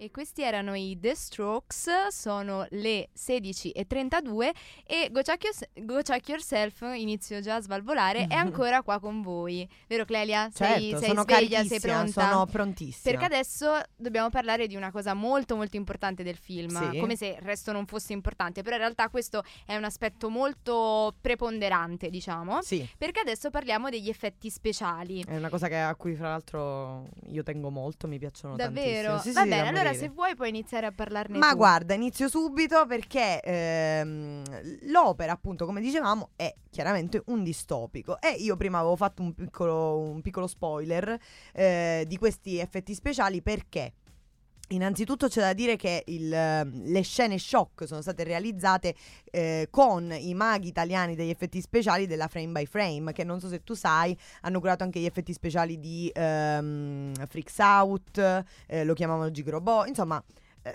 E 0.00 0.12
questi 0.12 0.42
erano 0.42 0.74
i 0.76 0.96
The 1.00 1.16
Strokes, 1.16 2.06
sono 2.10 2.64
le 2.70 3.08
16.32 3.18 4.50
e 4.86 5.08
Go 5.10 5.20
Yours- 5.26 5.68
Go 5.74 6.00
Check 6.02 6.28
Yourself, 6.28 6.82
inizio 6.94 7.40
già 7.40 7.56
a 7.56 7.60
svalvolare, 7.60 8.28
è 8.28 8.34
ancora 8.62 8.82
qua 8.82 9.00
con 9.00 9.22
voi. 9.22 9.68
Vero 9.88 10.04
Clelia? 10.04 10.48
Sei, 10.52 10.82
certo, 10.90 10.98
sei 10.98 11.08
sono 11.08 11.22
sveglia, 11.22 11.64
sei 11.64 11.80
pronta? 11.80 12.28
sono 12.30 12.46
prontissima. 12.46 13.10
Perché 13.10 13.24
adesso 13.34 13.72
dobbiamo 13.96 14.30
parlare 14.30 14.68
di 14.68 14.76
una 14.76 14.92
cosa 14.92 15.14
molto 15.14 15.56
molto 15.56 15.76
importante 15.76 16.22
del 16.22 16.36
film, 16.36 16.90
Sì. 16.92 16.98
come 16.98 17.16
se 17.16 17.26
il 17.26 17.42
resto 17.42 17.72
non 17.72 17.84
fosse 17.84 18.12
importante, 18.12 18.62
però 18.62 18.76
in 18.76 18.82
realtà 18.82 19.08
questo 19.08 19.42
è 19.66 19.74
un 19.74 19.82
aspetto 19.82 20.30
molto 20.30 21.12
preponderante, 21.20 22.08
diciamo, 22.08 22.62
Sì, 22.62 22.88
perché 22.96 23.18
adesso 23.18 23.50
parliamo 23.50 23.90
degli 23.90 24.08
effetti 24.08 24.48
speciali. 24.48 25.24
è 25.26 25.36
una 25.36 25.48
cosa 25.48 25.66
che- 25.66 25.76
a 25.80 25.94
cui 25.96 26.14
fra 26.14 26.28
l'altro 26.28 27.08
io 27.30 27.42
tengo 27.42 27.70
molto, 27.70 28.06
mi 28.06 28.20
piacciono 28.20 28.54
Davvero? 28.54 29.08
tantissimo. 29.14 29.18
Sì, 29.18 29.32
Va 29.32 29.42
sì, 29.42 29.48
bene, 29.48 29.72
da 29.87 29.87
allora 29.88 29.98
se 30.06 30.08
vuoi 30.08 30.34
puoi 30.34 30.48
iniziare 30.48 30.86
a 30.86 30.92
parlarne 30.92 31.38
Ma 31.38 31.50
tu. 31.50 31.56
guarda, 31.56 31.94
inizio 31.94 32.28
subito 32.28 32.86
perché 32.86 33.40
ehm, 33.40 34.42
l'opera, 34.90 35.32
appunto, 35.32 35.66
come 35.66 35.80
dicevamo, 35.80 36.30
è 36.36 36.54
chiaramente 36.70 37.22
un 37.26 37.42
distopico. 37.42 38.20
E 38.20 38.30
io 38.30 38.56
prima 38.56 38.78
avevo 38.78 38.96
fatto 38.96 39.22
un 39.22 39.34
piccolo, 39.34 39.98
un 39.98 40.20
piccolo 40.20 40.46
spoiler 40.46 41.18
eh, 41.52 42.04
di 42.06 42.16
questi 42.16 42.58
effetti 42.58 42.94
speciali 42.94 43.42
perché. 43.42 43.92
Innanzitutto 44.70 45.28
c'è 45.28 45.40
da 45.40 45.54
dire 45.54 45.76
che 45.76 46.02
il, 46.08 46.32
ehm, 46.32 46.90
le 46.90 47.00
scene 47.02 47.38
shock 47.38 47.86
sono 47.86 48.02
state 48.02 48.22
realizzate 48.22 48.94
eh, 49.30 49.68
con 49.70 50.12
i 50.12 50.34
maghi 50.34 50.68
italiani 50.68 51.14
degli 51.14 51.30
effetti 51.30 51.60
speciali 51.62 52.06
della 52.06 52.28
Frame 52.28 52.48
by 52.48 52.66
Frame, 52.66 53.12
che 53.12 53.24
non 53.24 53.40
so 53.40 53.48
se 53.48 53.64
tu 53.64 53.72
sai, 53.72 54.16
hanno 54.42 54.60
curato 54.60 54.84
anche 54.84 55.00
gli 55.00 55.06
effetti 55.06 55.32
speciali 55.32 55.78
di 55.80 56.10
ehm, 56.12 57.14
Freaks 57.28 57.58
Out, 57.58 58.44
eh, 58.66 58.84
lo 58.84 58.92
chiamavano 58.92 59.30
Gigrobot, 59.30 59.88
insomma, 59.88 60.22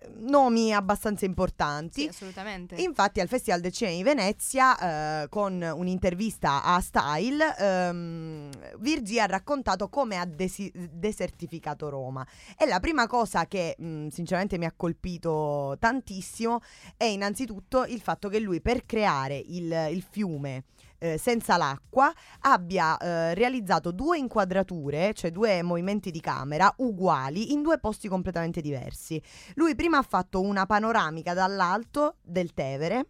eh, 0.02 0.10
nomi 0.20 0.74
abbastanza 0.74 1.26
importanti. 1.26 2.02
Sì, 2.02 2.08
assolutamente. 2.08 2.76
Infatti 2.76 3.20
al 3.20 3.28
Festival 3.28 3.62
del 3.62 3.72
Cinema 3.72 3.98
di 3.98 4.04
Venezia, 4.04 5.24
eh, 5.24 5.30
con 5.30 5.62
un'intervista 5.62 6.64
a 6.64 6.80
Style, 6.80 7.56
ehm, 7.58 8.50
Virgi 8.80 9.20
ha 9.20 9.26
raccontato 9.26 9.90
come 9.90 10.18
ha 10.18 10.26
desi- 10.26 10.72
desertificato 10.74 11.90
Roma. 11.90 12.26
E 12.58 12.66
la 12.66 12.80
prima 12.80 13.08
cosa 13.08 13.46
che 13.48 13.76
mh, 13.78 14.08
sinceramente 14.08 14.58
mi 14.58 14.66
ha 14.66 14.74
colpito 14.76 15.76
tantissimo 15.80 16.62
è 16.98 17.06
innanzitutto 17.06 17.86
il 17.86 18.02
fatto 18.02 18.30
che 18.30 18.40
lui 18.40 18.62
per 18.62 18.86
creare 18.86 19.38
il, 19.38 19.88
il 19.92 20.02
fiume 20.02 20.64
eh, 21.04 21.18
senza 21.18 21.58
l'acqua 21.58 22.14
abbia 22.42 22.98
eh, 22.98 23.34
realizzato 23.34 23.92
due 23.92 24.18
inquadrature, 24.18 25.14
cioè 25.14 25.32
due 25.32 25.62
movimenti 25.62 26.12
di 26.12 26.22
camera 26.22 26.74
uguali 26.78 27.52
in 27.52 27.62
due 27.62 27.78
posti 27.78 28.08
completamente 28.08 28.62
diversi. 28.62 29.22
Lui 29.56 29.76
prima 29.76 29.98
ha 29.98 30.02
fatto 30.02 30.40
una 30.40 30.66
panoramica 30.66 31.34
dall'alto 31.34 32.16
del 32.22 32.54
Tevere 32.54 33.08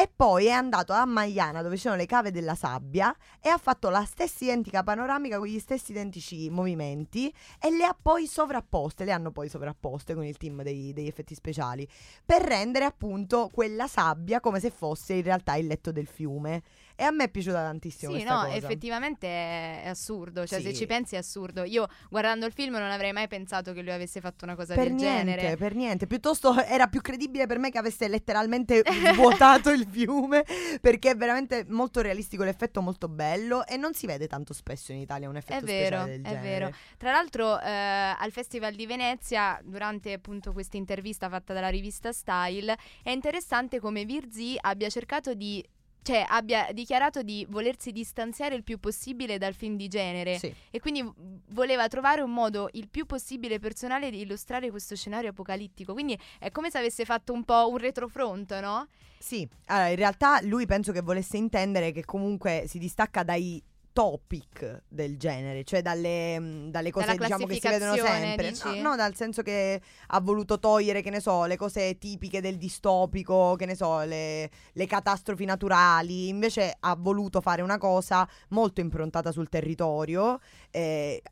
e 0.00 0.08
poi 0.14 0.46
è 0.46 0.50
andato 0.50 0.92
a 0.92 1.04
Magliana 1.06 1.60
dove 1.60 1.76
sono 1.76 1.96
le 1.96 2.06
cave 2.06 2.30
della 2.30 2.54
sabbia 2.54 3.12
e 3.40 3.48
ha 3.48 3.58
fatto 3.58 3.88
la 3.88 4.04
stessa 4.04 4.44
identica 4.44 4.84
panoramica 4.84 5.38
con 5.38 5.48
gli 5.48 5.58
stessi 5.58 5.90
identici 5.90 6.48
movimenti 6.50 7.34
e 7.60 7.72
le 7.72 7.84
ha 7.84 7.96
poi 8.00 8.28
sovrapposte, 8.28 9.04
le 9.04 9.10
hanno 9.10 9.32
poi 9.32 9.48
sovrapposte 9.48 10.14
con 10.14 10.24
il 10.24 10.36
team 10.36 10.62
dei- 10.62 10.92
degli 10.92 11.08
effetti 11.08 11.34
speciali 11.34 11.88
per 12.24 12.42
rendere 12.42 12.84
appunto 12.84 13.50
quella 13.52 13.88
sabbia 13.88 14.38
come 14.38 14.60
se 14.60 14.70
fosse 14.70 15.14
in 15.14 15.24
realtà 15.24 15.56
il 15.56 15.66
letto 15.66 15.90
del 15.90 16.06
fiume. 16.06 16.62
E 17.00 17.04
a 17.04 17.12
me 17.12 17.24
è 17.24 17.28
piaciuta 17.28 17.62
tantissimo 17.62 18.12
Sì, 18.16 18.24
no, 18.24 18.42
cosa. 18.42 18.56
effettivamente 18.56 19.28
è, 19.28 19.82
è 19.84 19.88
assurdo. 19.88 20.44
Cioè, 20.44 20.60
se 20.60 20.70
Sì. 20.70 20.78
ci 20.78 20.86
pensi 20.86 21.14
è 21.14 21.18
assurdo. 21.18 21.62
Io 21.62 21.86
guardando 22.10 22.44
il 22.44 22.52
film 22.52 22.72
non 22.74 22.90
avrei 22.90 23.12
mai 23.12 23.28
pensato 23.28 23.72
che 23.72 23.82
lui 23.82 23.92
avesse 23.92 24.20
fatto 24.20 24.44
una 24.44 24.56
cosa 24.56 24.74
Per 24.74 24.82
del 24.88 24.94
niente, 24.94 25.32
genere. 25.36 25.56
per 25.56 25.76
niente. 25.76 26.08
Piuttosto 26.08 26.52
era 26.66 26.88
più 26.88 27.00
credibile 27.00 27.46
per 27.46 27.60
me 27.60 27.70
che 27.70 27.78
avesse 27.78 28.08
letteralmente 28.08 28.82
svuotato 29.14 29.70
il 29.70 29.86
fiume. 29.88 30.44
Perché 30.80 31.10
è 31.10 31.14
veramente 31.16 31.64
molto 31.68 32.00
realistico 32.00 32.42
l'effetto, 32.42 32.82
molto 32.82 33.06
bello. 33.06 33.64
E 33.64 33.76
non 33.76 33.94
si 33.94 34.06
vede 34.06 34.26
tanto 34.26 34.52
spesso 34.52 34.90
in 34.90 34.98
Italia 34.98 35.28
un 35.28 35.36
effetto 35.36 35.64
È 35.64 35.68
vero, 35.68 36.04
del 36.04 36.20
è 36.20 36.22
genere. 36.22 36.40
vero. 36.48 36.70
Tra 36.96 37.12
l'altro, 37.12 37.60
eh, 37.60 37.70
al 37.70 38.32
Festival 38.32 38.74
di 38.74 38.86
Venezia, 38.86 39.60
durante 39.62 40.12
appunto 40.14 40.52
questa 40.52 40.76
intervista 40.76 41.28
fatta 41.28 41.52
dalla 41.52 41.68
rivista 41.68 42.10
Style, 42.10 42.76
è 43.04 43.10
interessante 43.10 43.78
come 43.78 44.04
Virzi 44.04 44.56
abbia 44.60 44.88
cercato 44.88 45.34
di 45.34 45.64
cioè 46.08 46.24
abbia 46.26 46.68
dichiarato 46.72 47.22
di 47.22 47.46
volersi 47.50 47.92
distanziare 47.92 48.54
il 48.54 48.62
più 48.62 48.78
possibile 48.78 49.36
dal 49.36 49.52
film 49.52 49.76
di 49.76 49.88
genere 49.88 50.38
Sì. 50.38 50.50
e 50.70 50.80
quindi 50.80 51.06
voleva 51.50 51.86
trovare 51.86 52.22
un 52.22 52.32
modo 52.32 52.70
il 52.72 52.88
più 52.88 53.04
possibile 53.04 53.58
personale 53.58 54.08
di 54.08 54.20
illustrare 54.22 54.70
questo 54.70 54.96
scenario 54.96 55.28
apocalittico. 55.28 55.92
Quindi 55.92 56.18
è 56.38 56.50
come 56.50 56.70
se 56.70 56.78
avesse 56.78 57.04
fatto 57.04 57.34
un 57.34 57.44
po' 57.44 57.68
un 57.70 57.76
retrofront, 57.76 58.58
no? 58.60 58.88
Sì, 59.18 59.46
allora 59.66 59.88
in 59.88 59.96
realtà 59.96 60.40
lui 60.44 60.64
penso 60.64 60.92
che 60.92 61.02
volesse 61.02 61.36
intendere 61.36 61.92
che 61.92 62.06
comunque 62.06 62.64
si 62.66 62.78
distacca 62.78 63.22
dai 63.22 63.62
topic 63.92 64.82
del 64.88 65.16
genere, 65.18 65.64
cioè 65.64 65.82
dalle, 65.82 66.38
mh, 66.38 66.70
dalle 66.70 66.90
cose 66.90 67.16
diciamo 67.16 67.46
che 67.46 67.54
si 67.54 67.68
vedono 67.68 67.94
sempre. 67.94 68.52
No, 68.80 68.90
no, 68.90 68.96
dal 68.96 69.14
senso 69.14 69.42
che 69.42 69.80
ha 70.08 70.20
voluto 70.20 70.58
togliere, 70.58 71.02
che 71.02 71.10
ne 71.10 71.20
so, 71.20 71.44
le 71.46 71.56
cose 71.56 71.98
tipiche 71.98 72.40
del 72.40 72.56
distopico, 72.56 73.56
che 73.56 73.66
ne 73.66 73.74
so, 73.74 74.00
le, 74.00 74.50
le 74.72 74.86
catastrofi 74.86 75.44
naturali. 75.44 76.28
Invece 76.28 76.76
ha 76.78 76.94
voluto 76.96 77.40
fare 77.40 77.62
una 77.62 77.78
cosa 77.78 78.28
molto 78.50 78.80
improntata 78.80 79.32
sul 79.32 79.48
territorio. 79.48 80.38
eh, 80.70 81.22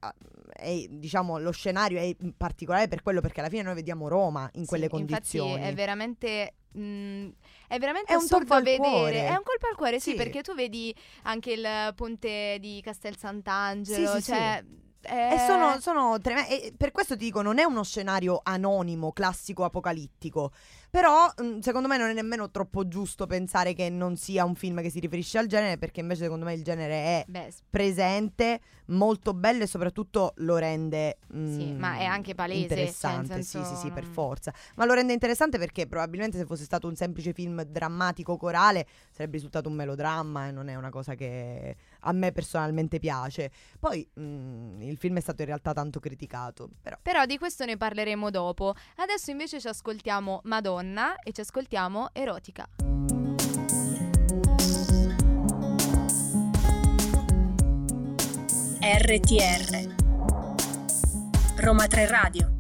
e 0.59 0.89
diciamo 0.91 1.39
lo 1.39 1.51
scenario 1.53 1.99
è 1.99 2.15
particolare 2.37 2.89
per 2.89 3.03
quello 3.03 3.21
perché 3.21 3.41
alla 3.41 3.49
fine 3.49 3.63
noi 3.63 3.75
vediamo 3.75 4.09
Roma 4.09 4.49
in 4.55 4.67
quelle 4.67 4.85
Sì, 4.85 4.91
condizioni. 4.91 5.51
Infatti 5.53 5.69
è 5.71 5.75
veramente. 5.75 6.55
mm, 6.77 7.29
è 7.69 7.79
veramente 7.79 8.13
È 8.13 8.17
un 8.17 8.27
colpo 8.29 8.55
al 8.55 8.63
vedere. 8.63 8.79
cuore. 8.89 9.27
È 9.27 9.31
un 9.31 9.43
colpo 9.43 9.67
al 9.71 9.77
cuore, 9.77 9.99
sì, 10.01 10.11
Sì. 10.11 10.17
perché 10.17 10.43
tu 10.43 10.55
vedi 10.55 10.95
anche 11.23 11.53
il 11.53 11.67
ponte 11.95 12.59
di 12.61 12.81
Castel 12.83 13.17
Sant'Angelo. 13.17 14.15
Sì, 14.17 14.23
sì, 14.23 14.31
cioè, 14.33 14.65
è- 15.07 15.35
E 15.35 15.39
sono, 15.47 15.81
sono 15.81 16.21
treme- 16.21 16.49
e 16.49 16.73
per 16.77 16.91
questo 16.93 17.17
ti 17.17 17.25
dico, 17.25 17.43
non 17.43 17.59
è 17.59 17.65
uno 17.65 17.83
scenario 17.85 18.41
anonimo, 18.43 19.13
classico, 19.13 19.65
apocalittico. 19.65 20.53
Però, 20.91 21.27
mh, 21.37 21.59
secondo 21.61 21.89
me, 21.89 21.97
non 21.99 22.09
è 22.09 22.13
nemmeno 22.13 22.51
troppo 22.51 22.89
giusto 22.89 23.27
pensare 23.27 23.75
che 23.75 23.91
non 23.91 24.17
sia 24.17 24.45
un 24.45 24.55
film 24.55 24.81
che 24.81 24.91
si 24.91 24.99
riferisce 25.01 25.39
al 25.39 25.47
genere, 25.47 25.79
perché 25.79 26.01
invece, 26.01 26.23
secondo 26.25 26.45
me, 26.45 26.55
il 26.55 26.63
genere 26.63 26.95
è 26.95 27.25
Beh, 27.29 27.53
presente, 27.69 28.61
molto 28.87 29.35
bello 29.35 29.63
e 29.65 29.67
soprattutto 29.67 30.33
lo 30.37 30.57
rende 30.57 31.19
mh, 31.29 31.57
Sì, 31.57 31.73
ma 31.75 31.97
è 31.99 32.05
anche 32.05 32.35
palese, 32.35 32.69
cioè, 32.69 32.79
interessante. 32.79 33.43
sì, 33.43 33.51
senso, 33.51 33.75
sì, 33.75 33.81
sì, 33.81 33.91
per 33.93 34.05
non- 34.05 34.13
forza. 34.13 34.53
Ma 34.77 34.85
lo 34.87 34.95
rende 34.95 35.13
interessante 35.13 35.59
perché 35.59 35.87
probabilmente 35.87 36.39
se 36.39 36.47
fosse 36.47 36.65
stato 36.65 36.87
un 36.89 36.95
semplice 36.97 37.33
film 37.33 37.63
drammatico 37.63 38.37
corale 38.37 38.87
sarebbe 39.13 39.35
risultato 39.37 39.69
un 39.69 39.75
melodramma 39.75 40.49
e 40.49 40.51
non 40.53 40.69
è 40.69 40.75
una 40.77 40.91
cosa 40.91 41.15
che 41.15 41.77
a 42.07 42.13
me 42.13 42.33
personalmente 42.33 42.99
piace. 42.99 43.51
Poi 43.79 44.09
mh, 44.15 44.83
il 44.83 44.97
film 44.97 45.17
è 45.17 45.21
stato 45.21 45.43
in 45.43 45.49
realtà 45.49 45.73
tanto 45.73 46.01
criticato, 46.01 46.71
però 46.81 46.97
Però 47.03 47.25
di 47.27 47.37
questo 47.39 47.65
ne 47.65 47.77
parleremo 47.77 48.31
dopo. 48.31 48.75
Adesso 48.97 49.31
invece 49.31 49.61
ci 49.61 49.69
ascoltiamo 49.69 50.41
Madonna 50.45 51.17
e 51.17 51.33
ci 51.33 51.41
ascoltiamo 51.41 52.11
Erotica. 52.13 52.67
RTR 58.81 59.95
Roma 61.57 61.87
3 61.87 62.07
Radio 62.07 62.56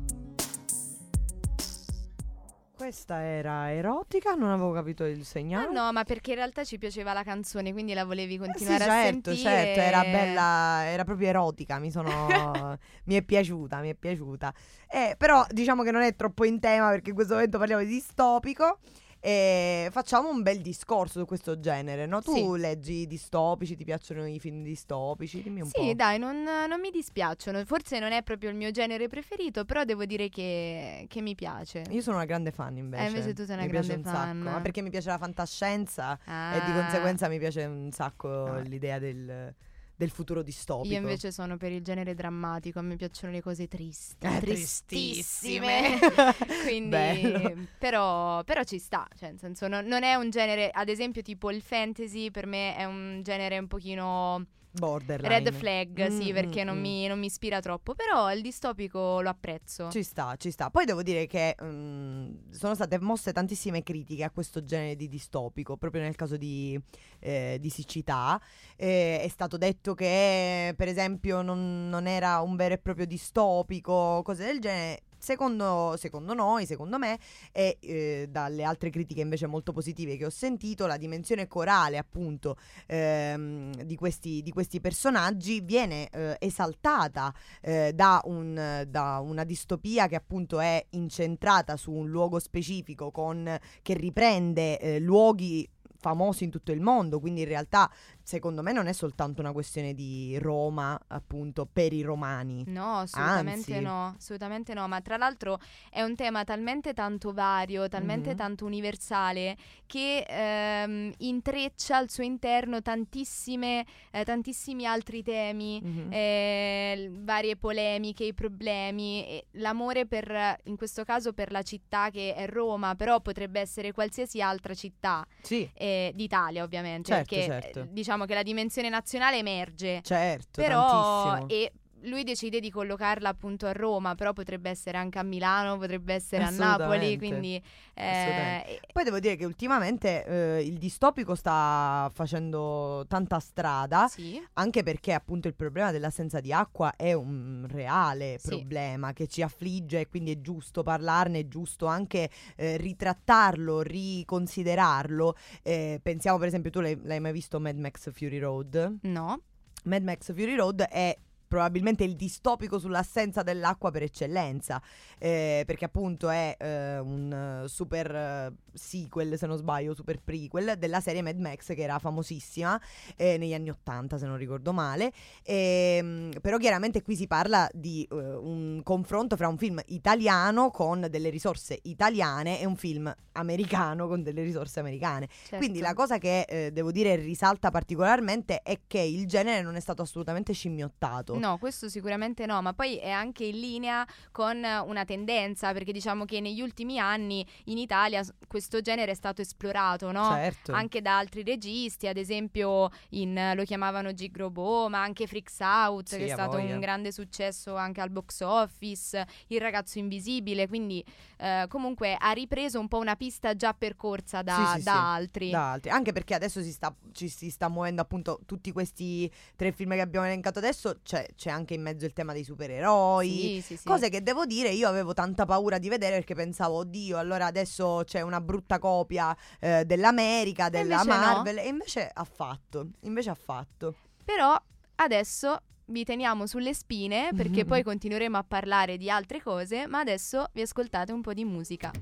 questa 2.86 3.20
era 3.20 3.72
erotica, 3.72 4.34
non 4.34 4.50
avevo 4.50 4.70
capito 4.72 5.04
il 5.04 5.18
Ah 5.18 5.24
segnale. 5.24 5.72
no, 5.72 5.90
ma 5.92 6.04
perché 6.04 6.30
in 6.30 6.36
realtà 6.36 6.62
ci 6.64 6.78
piaceva 6.78 7.12
la 7.12 7.24
canzone, 7.24 7.72
quindi 7.72 7.94
la 7.94 8.04
volevi 8.04 8.34
Eh 8.34 8.36
sì, 8.38 8.42
continuare 8.42 8.84
a 8.84 8.90
certo, 8.90 9.34
sentire. 9.34 9.36
certo, 9.36 9.80
era 9.80 10.04
bella, 10.04 10.84
era 10.84 11.02
proprio 11.04 11.28
erotica, 11.28 11.78
mi 11.80 11.90
sono 11.90 12.78
mi 13.06 13.14
è 13.16 13.22
piaciuta, 13.22 13.80
mi 13.80 13.90
è 13.90 13.94
piaciuta. 13.94 14.54
Eh, 14.88 15.14
però 15.18 15.44
diciamo 15.50 15.82
che 15.82 15.90
non 15.90 16.02
è 16.02 16.14
troppo 16.14 16.44
in 16.44 16.60
tema 16.60 16.90
perché 16.90 17.08
in 17.10 17.14
questo 17.16 17.34
momento 17.34 17.58
parliamo 17.58 17.82
di 17.82 17.88
distopico 17.88 18.78
e 19.20 19.88
facciamo 19.90 20.28
un 20.30 20.42
bel 20.42 20.60
discorso 20.60 21.18
su 21.18 21.24
questo 21.26 21.58
genere, 21.58 22.06
no? 22.06 22.20
Tu 22.22 22.32
Sì. 22.54 22.58
leggi 22.60 23.06
distopici, 23.06 23.74
ti 23.74 23.84
piacciono 23.84 24.26
i 24.26 24.38
film 24.38 24.62
distopici? 24.62 25.42
Dimmi 25.42 25.62
un 25.62 25.68
Sì, 25.68 25.86
po'. 25.88 25.94
dai, 25.94 26.18
non, 26.18 26.42
non 26.42 26.80
mi 26.80 26.90
dispiacciono. 26.90 27.64
Forse 27.64 27.98
non 27.98 28.12
è 28.12 28.22
proprio 28.22 28.50
il 28.50 28.56
mio 28.56 28.70
genere 28.70 29.08
preferito, 29.08 29.64
però 29.64 29.84
devo 29.84 30.04
dire 30.04 30.28
che, 30.28 31.06
che 31.08 31.20
mi 31.20 31.34
piace. 31.34 31.82
Io 31.90 32.00
sono 32.02 32.16
una 32.16 32.24
grande 32.26 32.50
fan 32.52 32.76
invece. 32.76 33.02
Eh, 33.02 33.06
invece 33.08 33.32
tu 33.32 33.44
sei 33.44 33.54
una 33.56 33.64
mi 33.64 33.70
grande 33.70 33.94
un 33.94 34.02
fan. 34.02 34.14
sacco, 34.14 34.50
ma 34.50 34.60
perché 34.60 34.82
mi 34.82 34.90
piace 34.90 35.08
la 35.08 35.18
fantascienza 35.18 36.14
e 36.52 36.62
di 36.64 36.70
Ah. 36.70 36.80
conseguenza 36.80 37.28
mi 37.28 37.38
piace 37.38 37.64
un 37.64 37.90
sacco 37.92 38.28
Ah. 38.44 38.58
l'idea 38.60 38.98
del, 38.98 39.54
del 39.96 40.10
futuro 40.10 40.42
distopico. 40.42 40.92
Io 40.92 41.00
invece 41.00 41.32
sono 41.32 41.56
per 41.56 41.72
il 41.72 41.82
genere 41.82 42.14
drammatico, 42.14 42.78
a 42.78 42.82
me 42.82 42.96
piacciono 42.96 43.32
le 43.32 43.40
cose 43.40 43.66
tristi, 43.66 44.26
Eh, 44.26 44.40
tristissime. 44.40 45.98
Quindi, 46.64 47.68
però, 47.78 48.44
però 48.44 48.62
ci 48.64 48.78
sta, 48.78 49.06
cioè, 49.18 49.30
nel 49.30 49.38
senso, 49.38 49.68
non, 49.68 49.86
non 49.86 50.02
è 50.02 50.14
un 50.14 50.30
genere, 50.30 50.70
ad 50.70 50.88
esempio, 50.88 51.22
tipo 51.22 51.50
il 51.50 51.62
fantasy 51.62 52.30
per 52.30 52.46
me 52.46 52.76
è 52.76 52.84
un 52.84 53.20
genere 53.22 53.58
un 53.58 53.66
pochino 53.66 54.46
Borderline. 54.78 55.28
red 55.28 55.52
flag, 55.52 56.08
sì, 56.08 56.30
Mm, 56.30 56.34
perché 56.34 56.62
mm, 56.62 56.66
non, 56.66 56.76
mm. 56.78 56.80
mi, 56.80 57.06
non 57.06 57.18
mi 57.18 57.26
ispira 57.26 57.60
troppo, 57.60 57.94
però 57.94 58.32
il 58.32 58.42
distopico 58.42 59.20
lo 59.20 59.28
apprezzo. 59.28 59.90
Ci 59.90 60.02
sta, 60.02 60.34
ci 60.36 60.50
sta. 60.50 60.70
Poi 60.70 60.84
devo 60.84 61.02
dire 61.02 61.26
che 61.26 61.56
mm, 61.62 62.50
sono 62.50 62.74
state 62.74 62.98
mosse 63.00 63.32
tantissime 63.32 63.82
critiche 63.82 64.24
a 64.24 64.30
questo 64.30 64.64
genere 64.64 64.96
di 64.96 65.08
distopico, 65.08 65.76
proprio 65.76 66.02
nel 66.02 66.14
caso 66.16 66.36
di, 66.36 66.78
eh, 67.20 67.58
di 67.60 67.70
siccità. 67.70 68.40
Eh, 68.76 69.20
è 69.20 69.28
stato 69.28 69.56
detto 69.56 69.94
che, 69.94 70.74
per 70.76 70.88
esempio, 70.88 71.42
non, 71.42 71.88
non 71.88 72.06
era 72.06 72.40
un 72.40 72.56
vero 72.56 72.74
e 72.74 72.78
proprio 72.78 73.06
distopico, 73.06 74.22
cose 74.22 74.44
del 74.44 74.60
genere. 74.60 75.02
Secondo, 75.18 75.94
secondo 75.98 76.34
noi, 76.34 76.66
secondo 76.66 76.98
me, 76.98 77.18
e 77.52 77.78
eh, 77.80 78.28
dalle 78.30 78.62
altre 78.62 78.90
critiche 78.90 79.22
invece 79.22 79.46
molto 79.46 79.72
positive 79.72 80.16
che 80.16 80.26
ho 80.26 80.30
sentito, 80.30 80.86
la 80.86 80.96
dimensione 80.96 81.46
corale 81.46 81.98
appunto 81.98 82.56
ehm, 82.86 83.82
di, 83.82 83.96
questi, 83.96 84.42
di 84.42 84.50
questi 84.50 84.80
personaggi 84.80 85.60
viene 85.60 86.08
eh, 86.10 86.36
esaltata 86.38 87.34
eh, 87.60 87.92
da, 87.94 88.20
un- 88.24 88.84
da 88.88 89.18
una 89.20 89.44
distopia 89.44 90.06
che 90.06 90.16
appunto 90.16 90.60
è 90.60 90.84
incentrata 90.90 91.76
su 91.76 91.92
un 91.92 92.08
luogo 92.08 92.38
specifico 92.38 93.10
con, 93.10 93.58
che 93.82 93.94
riprende 93.94 94.78
eh, 94.78 94.98
luoghi 95.00 95.68
famosi 95.98 96.44
in 96.44 96.50
tutto 96.50 96.72
il 96.72 96.80
mondo, 96.80 97.18
quindi 97.18 97.40
in 97.40 97.48
realtà 97.48 97.90
secondo 98.26 98.60
me 98.60 98.72
non 98.72 98.88
è 98.88 98.92
soltanto 98.92 99.40
una 99.40 99.52
questione 99.52 99.94
di 99.94 100.36
Roma 100.40 100.98
appunto 101.06 101.64
per 101.64 101.92
i 101.92 102.02
romani. 102.02 102.64
No, 102.66 102.96
assolutamente 102.98 103.74
Anzi. 103.74 103.84
no, 103.84 104.14
assolutamente 104.18 104.74
no, 104.74 104.88
ma 104.88 105.00
tra 105.00 105.16
l'altro 105.16 105.60
è 105.90 106.02
un 106.02 106.16
tema 106.16 106.42
talmente 106.42 106.92
tanto 106.92 107.32
vario, 107.32 107.86
talmente 107.88 108.30
Mhm. 108.30 108.36
tanto 108.36 108.64
universale 108.64 109.56
che 109.86 110.24
ehm, 110.26 111.12
intreccia 111.18 111.98
al 111.98 112.10
suo 112.10 112.24
interno 112.24 112.82
tantissime, 112.82 113.86
eh, 114.10 114.24
tantissimi 114.24 114.86
altri 114.86 115.22
temi, 115.22 115.80
Mhm. 115.80 116.08
eh, 116.12 117.10
varie 117.20 117.54
polemiche, 117.56 118.24
i 118.24 118.34
problemi, 118.34 119.24
e 119.24 119.46
l'amore 119.52 120.04
per, 120.06 120.56
in 120.64 120.76
questo 120.76 121.04
caso 121.04 121.32
per 121.32 121.52
la 121.52 121.62
città 121.62 122.10
che 122.10 122.34
è 122.34 122.48
Roma, 122.48 122.96
però 122.96 123.20
potrebbe 123.20 123.60
essere 123.60 123.92
qualsiasi 123.92 124.42
altra 124.42 124.74
città 124.74 125.24
Sì, 125.42 125.70
eh, 125.74 126.10
d'Italia 126.12 126.64
ovviamente, 126.64 127.12
Certo, 127.12 127.34
perché 127.36 127.44
certo. 127.46 127.80
eh, 127.82 127.86
diciamo 128.16 128.24
che 128.24 128.34
la 128.34 128.42
dimensione 128.42 128.88
nazionale 128.88 129.38
emerge. 129.38 130.00
certo, 130.02 130.60
Però 130.60 131.28
tantissimo. 131.28 131.48
e 131.48 131.72
lui 132.02 132.24
decide 132.24 132.60
di 132.60 132.70
collocarla 132.70 133.28
appunto 133.28 133.66
a 133.66 133.72
Roma, 133.72 134.14
però 134.14 134.32
potrebbe 134.32 134.70
essere 134.70 134.96
anche 134.98 135.18
a 135.18 135.22
Milano, 135.22 135.78
potrebbe 135.78 136.14
essere 136.14 136.44
a 136.44 136.50
Napoli, 136.50 137.16
quindi 137.18 137.60
eh, 137.94 138.80
Poi 138.92 139.02
devo 139.04 139.18
dire 139.18 139.36
che 139.36 139.44
ultimamente 139.44 140.24
eh, 140.24 140.62
il 140.64 140.78
distopico 140.78 141.34
sta 141.34 142.10
facendo 142.12 143.04
tanta 143.08 143.38
strada. 143.40 144.06
sì, 144.08 144.40
Anche 144.54 144.82
perché 144.82 145.12
appunto 145.12 145.48
il 145.48 145.54
problema 145.54 145.90
dell'assenza 145.90 146.40
di 146.40 146.52
acqua 146.52 146.94
è 146.96 147.12
un 147.12 147.66
reale 147.68 148.36
Sì. 148.38 148.48
problema 148.48 149.12
che 149.12 149.26
ci 149.26 149.42
affligge 149.42 150.00
e 150.00 150.08
quindi 150.08 150.32
è 150.32 150.40
giusto 150.40 150.82
parlarne, 150.82 151.40
è 151.40 151.48
giusto 151.48 151.86
anche 151.86 152.30
eh, 152.56 152.76
ritrattarlo, 152.76 153.80
riconsiderarlo. 153.82 155.34
Eh, 155.62 156.00
pensiamo 156.02 156.38
per 156.38 156.48
esempio, 156.48 156.70
tu 156.70 156.80
l'hai, 156.80 156.98
l'hai 157.02 157.20
mai 157.20 157.32
visto 157.32 157.58
Mad 157.60 157.76
Max 157.78 158.12
Fury 158.12 158.38
Road? 158.38 158.98
no, 159.02 159.40
Mad 159.84 160.02
Max 160.02 160.32
Fury 160.32 160.54
Road 160.56 160.82
è 160.82 161.16
probabilmente 161.56 162.04
il 162.04 162.16
distopico 162.16 162.78
sull'assenza 162.78 163.42
dell'acqua 163.42 163.90
per 163.90 164.02
eccellenza, 164.02 164.78
eh, 165.18 165.62
perché 165.66 165.86
appunto 165.86 166.28
è 166.28 166.54
eh, 166.58 166.98
un 166.98 167.62
eh, 167.64 167.68
super 167.68 168.14
eh, 168.14 168.52
sequel, 168.74 169.38
se 169.38 169.46
non 169.46 169.56
sbaglio, 169.56 169.94
super 169.94 170.20
prequel 170.22 170.74
della 170.76 171.00
serie 171.00 171.22
Mad 171.22 171.38
Max 171.38 171.68
che 171.68 171.80
era 171.80 171.98
famosissima 171.98 172.78
eh, 173.16 173.38
negli 173.38 173.54
anni 173.54 173.70
80 173.70 174.18
se 174.18 174.26
non 174.26 174.36
ricordo 174.36 174.74
male, 174.74 175.12
Ehm, 175.44 176.30
però 176.42 176.58
chiaramente 176.58 177.00
qui 177.00 177.16
si 177.16 177.26
parla 177.26 177.68
di 177.72 178.06
un 178.10 178.80
confronto 178.82 179.36
fra 179.36 179.48
un 179.48 179.56
film 179.56 179.80
italiano 179.86 180.70
con 180.70 181.06
delle 181.08 181.30
risorse 181.30 181.78
italiane 181.84 182.60
e 182.60 182.66
un 182.66 182.76
film 182.76 183.12
americano 183.32 184.08
con 184.08 184.22
delle 184.22 184.42
risorse 184.42 184.80
americane. 184.80 185.28
certo. 185.28 185.56
Quindi 185.56 185.80
la 185.80 185.94
cosa 185.94 186.18
che 186.18 186.70
devo 186.72 186.90
dire 186.90 187.16
risalta 187.16 187.70
particolarmente 187.70 188.60
è 188.62 188.80
che 188.86 189.00
il 189.00 189.26
genere 189.26 189.62
non 189.62 189.76
è 189.76 189.80
stato 189.80 190.02
assolutamente 190.02 190.52
scimmiottato. 190.52 191.38
No, 191.38 191.45
questo 191.58 191.88
sicuramente 191.88 192.44
no, 192.46 192.60
ma 192.62 192.72
poi 192.72 192.96
è 192.98 193.10
anche 193.10 193.44
in 193.44 193.58
linea 193.60 194.06
con 194.32 194.56
una 194.62 195.04
tendenza, 195.04 195.72
perché 195.72 195.92
diciamo 195.92 196.24
che 196.24 196.40
negli 196.40 196.60
ultimi 196.60 196.98
anni 196.98 197.46
in 197.64 197.78
Italia 197.78 198.22
questo 198.46 198.80
genere 198.80 199.12
è 199.12 199.14
stato 199.14 199.40
esplorato, 199.40 200.10
no? 200.12 200.30
Certo. 200.34 200.72
Anche 200.72 201.00
da 201.00 201.18
altri 201.18 201.42
registi, 201.42 202.08
ad 202.08 202.16
esempio 202.16 202.90
in, 203.10 203.52
lo 203.54 203.64
chiamavano 203.64 204.12
Gig 204.12 204.36
Robot, 204.36 204.90
ma 204.90 205.00
anche 205.02 205.26
Freaks 205.26 205.58
Out, 205.60 206.08
Sì, 206.08 206.16
che 206.18 206.24
è 206.26 206.28
stato 206.28 206.58
voglia. 206.58 206.74
un 206.74 206.80
grande 206.80 207.12
successo 207.12 207.76
anche 207.76 208.00
al 208.00 208.10
box 208.10 208.40
office, 208.40 209.26
Il 209.48 209.60
ragazzo 209.60 209.98
invisibile, 209.98 210.66
quindi 210.68 211.04
eh, 211.38 211.66
comunque 211.68 212.16
ha 212.18 212.30
ripreso 212.32 212.78
un 212.80 212.88
po' 212.88 212.98
una 212.98 213.16
pista 213.16 213.54
già 213.54 213.72
percorsa 213.74 214.42
da, 214.42 214.70
Sì, 214.74 214.78
sì, 214.78 214.84
da 214.84 215.12
altri. 215.14 215.50
da 215.50 215.72
altri. 215.72 215.90
Anche 215.90 216.12
perché 216.12 216.34
adesso 216.34 216.62
si 216.62 216.72
sta, 216.72 216.94
ci 217.12 217.28
si 217.28 217.50
sta 217.50 217.68
muovendo 217.68 218.02
appunto 218.02 218.40
tutti 218.46 218.72
questi 218.72 219.30
tre 219.54 219.72
film 219.72 219.92
che 219.92 220.00
abbiamo 220.00 220.26
elencato 220.26 220.58
adesso. 220.58 221.00
C'è, 221.26 221.34
c'è 221.34 221.50
anche 221.50 221.74
in 221.74 221.82
mezzo 221.82 222.04
il 222.04 222.12
tema 222.12 222.32
dei 222.32 222.44
supereroi. 222.44 223.28
Sì, 223.28 223.60
sì, 223.62 223.76
sì. 223.76 223.84
Cose 223.84 224.08
che 224.08 224.22
devo 224.22 224.46
dire, 224.46 224.70
io 224.70 224.88
avevo 224.88 225.12
tanta 225.12 225.44
paura 225.44 225.78
di 225.78 225.88
vedere 225.88 226.16
perché 226.16 226.34
pensavo, 226.34 226.76
oddio, 226.76 227.18
allora 227.18 227.46
adesso 227.46 228.02
c'è 228.04 228.20
una 228.20 228.40
brutta 228.40 228.78
copia 228.78 229.36
eh, 229.60 229.84
dell'America, 229.84 230.68
della 230.68 231.00
invece 231.00 231.18
no. 231.18 231.24
Marvel. 231.24 231.58
E 231.58 231.68
invece 231.68 232.10
ha 232.12 232.24
fatto. 232.24 232.88
Invece 233.00 233.30
ha 233.30 233.34
fatto. 233.34 233.94
Però 234.24 234.56
adesso 234.96 235.60
vi 235.86 236.04
teniamo 236.04 236.46
sulle 236.46 236.74
spine 236.74 237.30
perché 237.34 237.64
poi 237.64 237.82
continueremo 237.82 238.36
a 238.36 238.44
parlare 238.46 238.96
di 238.96 239.08
altre 239.08 239.40
cose, 239.40 239.86
ma 239.86 240.00
adesso 240.00 240.46
vi 240.52 240.62
ascoltate 240.62 241.12
un 241.12 241.20
po' 241.20 241.32
di 241.32 241.44
musica. 241.44 241.92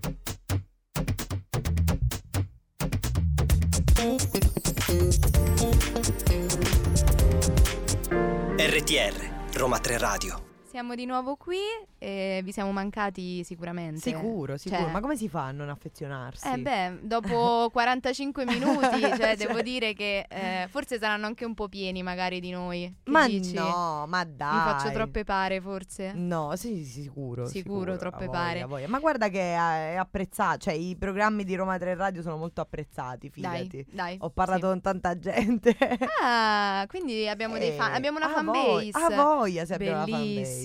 RTR, 8.10 9.50
Roma 9.54 9.78
3 9.78 9.98
Radio. 9.98 10.53
Siamo 10.74 10.96
di 10.96 11.06
nuovo 11.06 11.36
qui 11.36 11.58
e 11.98 12.40
vi 12.42 12.50
siamo 12.50 12.72
mancati 12.72 13.44
sicuramente. 13.44 14.00
Sicuro, 14.00 14.56
sicuro. 14.56 14.80
Cioè, 14.82 14.90
Ma 14.90 14.98
come 14.98 15.16
si 15.16 15.28
fa 15.28 15.44
a 15.44 15.50
non 15.52 15.68
affezionarsi? 15.68 16.48
Eh 16.48 16.58
beh, 16.58 16.98
dopo 17.02 17.68
45 17.72 18.44
minuti, 18.44 18.98
cioè, 19.00 19.16
Cioè. 19.16 19.36
devo 19.36 19.62
dire 19.62 19.94
che 19.94 20.26
eh, 20.28 20.66
forse 20.68 20.98
saranno 20.98 21.26
anche 21.26 21.44
un 21.44 21.54
po' 21.54 21.68
pieni 21.68 22.02
magari 22.02 22.40
di 22.40 22.50
noi. 22.50 22.92
Che 23.04 23.08
ma 23.12 23.28
dici? 23.28 23.54
no, 23.54 24.04
ma 24.08 24.24
dai. 24.24 24.52
Mi 24.52 24.62
faccio 24.72 24.90
troppe 24.90 25.22
pare 25.22 25.60
forse. 25.60 26.10
No, 26.12 26.56
sì, 26.56 26.82
sì, 26.84 27.02
sicuro. 27.02 27.46
Sicuro, 27.46 27.96
troppe 27.96 28.24
a 28.24 28.26
voglia, 28.26 28.38
pare. 28.40 28.64
voglia. 28.64 28.88
Ma 28.88 28.98
guarda 28.98 29.28
che 29.28 29.54
è 29.54 29.92
è 29.92 29.94
apprezzato. 29.94 30.58
Cioè, 30.58 30.74
i 30.74 30.96
programmi 30.96 31.44
di 31.44 31.54
Roma 31.54 31.78
3 31.78 31.94
Radio 31.94 32.20
sono 32.20 32.36
molto 32.36 32.60
apprezzati, 32.60 33.30
Dai, 33.32 33.58
fidati. 33.68 33.86
dai. 33.92 34.16
Ho 34.18 34.30
parlato 34.30 34.66
con 34.66 34.80
tanta 34.80 35.16
gente. 35.20 35.76
Ah, 36.20 36.84
quindi 36.88 37.28
abbiamo 37.28 37.58
dei 37.58 37.70
fan, 37.76 37.92
Eh, 37.92 37.96
abbiamo 37.96 38.16
una 38.16 38.26
a 38.26 38.30
fan 38.32 38.44
voglia- 38.46 38.90
base. 38.90 39.14
A 39.14 39.22
voglia 39.22 39.64
se 39.64 39.74
abbiamo 39.74 40.02
una 40.02 40.06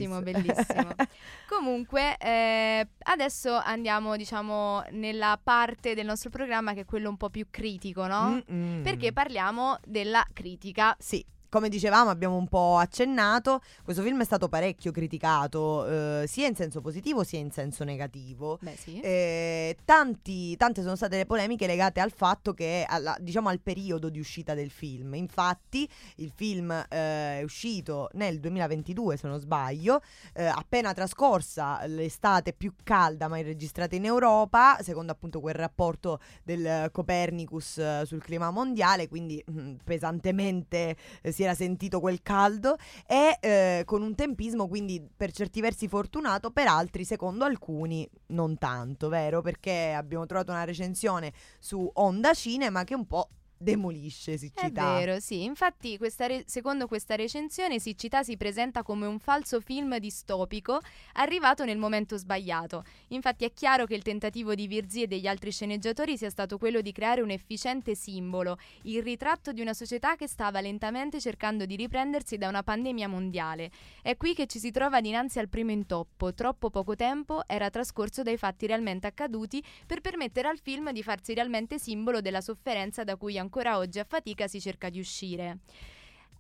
Bellissimo, 0.08 0.22
bellissimo. 0.22 0.96
Comunque, 1.48 2.16
eh, 2.18 2.88
adesso 3.04 3.56
andiamo, 3.56 4.16
diciamo, 4.16 4.84
nella 4.92 5.40
parte 5.42 5.94
del 5.96 6.06
nostro 6.06 6.30
programma 6.30 6.74
che 6.74 6.82
è 6.82 6.86
quello 6.86 7.10
un 7.10 7.18
po' 7.18 7.30
più 7.30 7.48
critico, 7.50 8.08
no? 8.08 8.42
Mm-mm. 8.50 8.84
Perché 8.84 9.12
parliamo 9.12 9.78
della 9.86 10.26
critica. 10.34 10.96
Sì. 11.00 11.26
Come 11.50 11.68
dicevamo, 11.70 12.12
abbiamo 12.12 12.36
un 12.38 12.48
po' 12.48 12.78
accennato, 12.78 13.62
questo 13.84 14.04
film 14.04 14.22
è 14.22 14.24
stato 14.24 14.50
parecchio 14.50 14.92
criticato, 14.92 16.22
eh, 16.22 16.28
sia 16.28 16.46
in 16.46 16.56
senso 16.56 16.80
positivo 16.80 17.24
sia 17.24 17.40
in 17.40 17.50
senso 17.50 17.84
negativo. 17.84 18.60
Beh, 18.62 18.76
sì. 18.78 19.00
Eh, 19.00 19.76
tanti- 19.84 20.56
tante 20.58 20.84
sono 20.84 20.96
state 20.96 21.18
le 21.18 21.26
polemiche 21.26 21.66
legate 21.66 22.02
al 22.02 22.12
fatto 22.12 22.54
che, 22.54 22.86
alla- 22.88 23.18
diciamo, 23.20 23.50
al 23.50 23.62
periodo 23.62 24.10
di 24.10 24.20
uscita 24.20 24.54
del 24.54 24.70
film. 24.70 25.16
Infatti, 25.16 25.90
il 26.18 26.32
film 26.36 26.70
eh, 26.72 27.40
è 27.40 27.42
uscito 27.42 28.10
nel 28.14 28.40
2022, 28.40 29.18
se 29.18 29.28
non 29.28 29.40
sbaglio, 29.40 30.02
eh, 30.36 30.46
appena 30.46 30.94
trascorsa 30.94 31.84
l'estate 31.88 32.54
più 32.54 32.74
calda 32.84 33.28
mai 33.28 33.42
registrata 33.42 33.96
in 33.96 34.06
Europa, 34.06 34.78
secondo 34.82 35.12
appunto 35.12 35.40
quel 35.40 35.56
rapporto 35.56 36.20
del 36.44 36.92
Copernicus 36.92 37.80
eh, 37.80 38.04
sul 38.06 38.22
clima 38.22 38.52
mondiale, 38.52 39.08
quindi 39.08 39.44
mm, 39.50 39.78
pesantemente 39.84 40.96
eh, 41.24 41.32
si 41.40 41.44
era 41.44 41.56
sentito 41.56 42.02
quel 42.02 42.22
caldo 42.22 42.76
e 43.08 43.38
eh, 43.40 43.84
con 43.86 44.02
un 44.02 44.14
tempismo 44.14 44.68
quindi 44.68 45.02
per 45.16 45.32
certi 45.32 45.62
versi 45.62 45.88
fortunato, 45.88 46.52
per 46.52 46.68
altri 46.68 47.06
secondo 47.06 47.46
alcuni 47.46 48.08
non 48.28 48.58
tanto, 48.58 49.08
vero? 49.08 49.42
Perché 49.42 49.94
abbiamo 49.94 50.26
trovato 50.26 50.52
una 50.52 50.66
recensione 50.66 51.32
su 51.58 51.90
Onda 51.94 52.34
Cinema 52.34 52.84
che 52.84 52.94
un 52.94 53.08
po' 53.08 53.30
demolisce 53.60 54.34
È 54.34 54.38
siccità. 54.38 54.98
vero, 54.98 55.20
sì. 55.20 55.44
Infatti, 55.44 55.98
questa 55.98 56.26
re- 56.28 56.44
secondo 56.48 56.88
questa 56.88 57.16
recensione, 57.16 57.80
Siccità 57.80 58.24
si 58.24 58.38
presenta 58.38 58.84
come 58.84 59.06
un 59.06 59.20
falso 59.20 59.60
film 59.60 59.98
distopico 59.98 60.80
arrivato 61.14 61.66
nel 61.66 61.78
momento 61.78 62.18
sbagliato. 62.18 62.84
Infatti, 63.10 63.44
è 63.44 63.52
chiaro 63.54 63.86
che 63.86 63.96
il 63.96 64.02
tentativo 64.02 64.56
di 64.56 64.68
Virzi 64.68 65.04
e 65.04 65.08
degli 65.08 65.28
altri 65.28 65.52
sceneggiatori 65.52 66.18
sia 66.18 66.30
stato 66.30 66.58
quello 66.58 66.80
di 66.80 66.94
creare 66.94 67.22
un 67.22 67.30
efficiente 67.32 67.96
simbolo, 67.96 68.58
il 68.84 69.04
ritratto 69.04 69.52
di 69.52 69.60
una 69.62 69.74
società 69.74 70.16
che 70.16 70.28
stava 70.28 70.62
lentamente 70.62 71.20
cercando 71.20 71.66
di 71.66 71.76
riprendersi 71.76 72.38
da 72.38 72.48
una 72.48 72.64
pandemia 72.64 73.10
mondiale. 73.10 73.72
È 74.02 74.16
qui 74.16 74.34
che 74.34 74.48
ci 74.48 74.60
si 74.60 74.72
trova 74.72 75.02
dinanzi 75.02 75.40
al 75.40 75.50
primo 75.50 75.72
intoppo. 75.72 76.34
Troppo 76.34 76.70
poco 76.70 76.96
tempo 76.96 77.44
era 77.46 77.70
trascorso 77.70 78.24
dai 78.24 78.38
fatti 78.38 78.68
realmente 78.68 79.08
accaduti 79.08 79.62
per 79.86 80.00
permettere 80.00 80.48
al 80.48 80.60
film 80.60 80.92
di 80.92 81.04
farsi 81.04 81.34
realmente 81.34 81.78
simbolo 81.78 82.22
della 82.22 82.42
sofferenza 82.42 83.04
da 83.04 83.18
cui 83.18 83.38
ancora 83.38 83.48
oggi 83.78 84.00
a 84.00 84.06
fatica 84.08 84.48
si 84.48 84.60
cerca 84.62 84.90
di 84.90 85.00
uscire. 85.00 85.60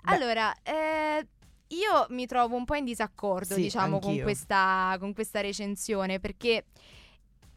Beh. 0.02 0.14
Allora, 0.14 0.54
eh, 0.64 1.28
io 1.68 2.06
mi 2.10 2.26
trovo 2.26 2.56
un 2.56 2.66
po' 2.66 2.76
in 2.76 2.86
disaccordo, 2.86 3.56
Sì, 3.56 3.62
diciamo, 3.62 4.00
con 4.00 4.20
questa, 4.22 4.96
con 5.00 5.14
questa 5.14 5.42
recensione 5.42 6.20
perché. 6.20 6.66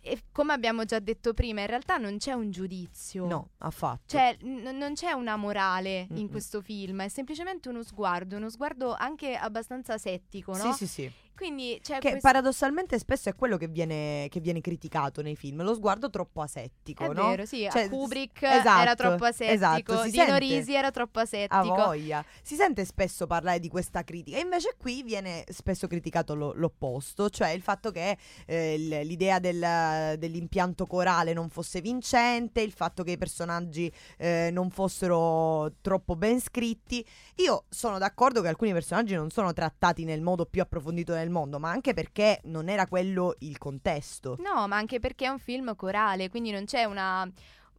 eh, 0.05 0.25
come 0.33 0.53
abbiamo 0.53 0.85
già 0.85 0.99
detto 0.99 1.33
prima, 1.33 1.61
in 1.61 1.69
realtà 1.69 1.97
non 1.97 2.19
c'è 2.19 2.33
un 2.33 2.51
giudizio. 2.51 3.25
No, 3.27 3.51
affatto. 3.59 4.03
Cioè, 4.09 4.37
n- 4.43 4.77
non 4.77 4.95
c'è 4.95 5.13
una 5.13 5.37
morale 5.37 6.07
in 6.09 6.23
Mm-mm. 6.25 6.31
questo 6.31 6.61
film, 6.61 7.03
è 7.03 7.09
semplicemente 7.09 7.69
uno 7.69 7.85
sguardo, 7.85 8.37
uno 8.37 8.51
sguardo 8.51 8.95
anche 8.95 9.37
abbastanza 9.37 9.99
settico, 9.99 10.55
Sì, 10.55 10.67
no? 10.67 10.73
sì, 10.73 10.87
sì. 10.89 11.11
Quindi 11.35 11.79
c'è 11.83 11.95
Che 11.99 12.11
questo... 12.11 12.21
paradossalmente 12.21 12.99
spesso 12.99 13.29
è 13.29 13.35
quello 13.35 13.57
che 13.57 13.67
viene, 13.67 14.27
che 14.31 14.41
viene 14.41 14.61
criticato 14.61 15.23
nei 15.23 15.35
film, 15.35 15.63
lo 15.63 15.75
sguardo 15.75 16.09
troppo 16.11 16.41
asettico, 16.43 17.05
È 17.11 17.15
no? 17.15 17.29
vero, 17.31 17.45
sì, 17.47 17.69
Cioè, 17.71 17.89
Kubrick 17.89 18.43
esatto, 18.43 18.81
era 18.83 18.95
troppo 18.95 19.25
asettico, 19.25 19.53
esatto, 19.53 20.03
si 20.05 20.11
Dino 20.11 20.25
sente. 20.25 20.39
Risi 20.39 20.75
era 20.75 20.91
troppo 20.91 21.19
A 21.19 21.23
asettico. 21.23 21.75
voglia. 21.75 22.25
Si 22.43 22.55
sente 22.55 22.85
spesso 22.85 23.27
parlare 23.27 23.59
di 23.59 23.69
questa 23.69 24.05
critica, 24.05 24.37
e 24.37 24.41
invece 24.41 24.75
qui 24.79 25.03
viene 25.03 25.45
spesso 25.49 25.87
criticato 25.87 26.35
lo- 26.35 26.53
l'opposto, 26.55 27.29
cioè 27.31 27.49
il 27.51 27.63
fatto 27.63 27.91
che 27.91 28.17
eh, 28.47 28.77
l'idea 29.05 29.39
del- 29.41 30.17
dell'impianto 30.19 30.87
corale 30.87 31.33
non 31.33 31.49
fosse 31.49 31.81
vincente, 31.81 32.61
il 32.61 32.73
fatto 32.73 33.03
che 33.03 33.13
i 33.13 33.19
personaggi 33.19 33.93
eh, 34.19 34.51
non 34.53 34.71
fossero 34.71 35.73
troppo 35.81 36.15
ben 36.15 36.41
scritti. 36.41 37.05
Io 37.37 37.65
sono 37.69 37.99
d'accordo 37.99 38.41
che 38.43 38.49
alcuni 38.49 38.73
personaggi 38.73 39.15
non 39.15 39.31
sono 39.31 39.53
trattati 39.53 40.05
nel 40.05 40.21
modo 40.21 40.47
più 40.47 40.63
approfondito 40.63 41.15
del 41.23 41.31
mondo, 41.31 41.59
ma 41.59 41.71
anche 41.71 41.95
perché 41.95 42.41
non 42.45 42.69
era 42.69 42.87
quello 42.87 43.35
il 43.41 43.57
contesto. 43.59 44.37
No, 44.41 44.67
ma 44.69 44.77
anche 44.77 44.99
perché 45.01 45.25
è 45.25 45.29
un 45.29 45.39
film 45.39 45.75
corale, 45.77 46.29
quindi 46.29 46.51
non 46.51 46.65
c'è 46.67 46.85
una. 46.85 47.31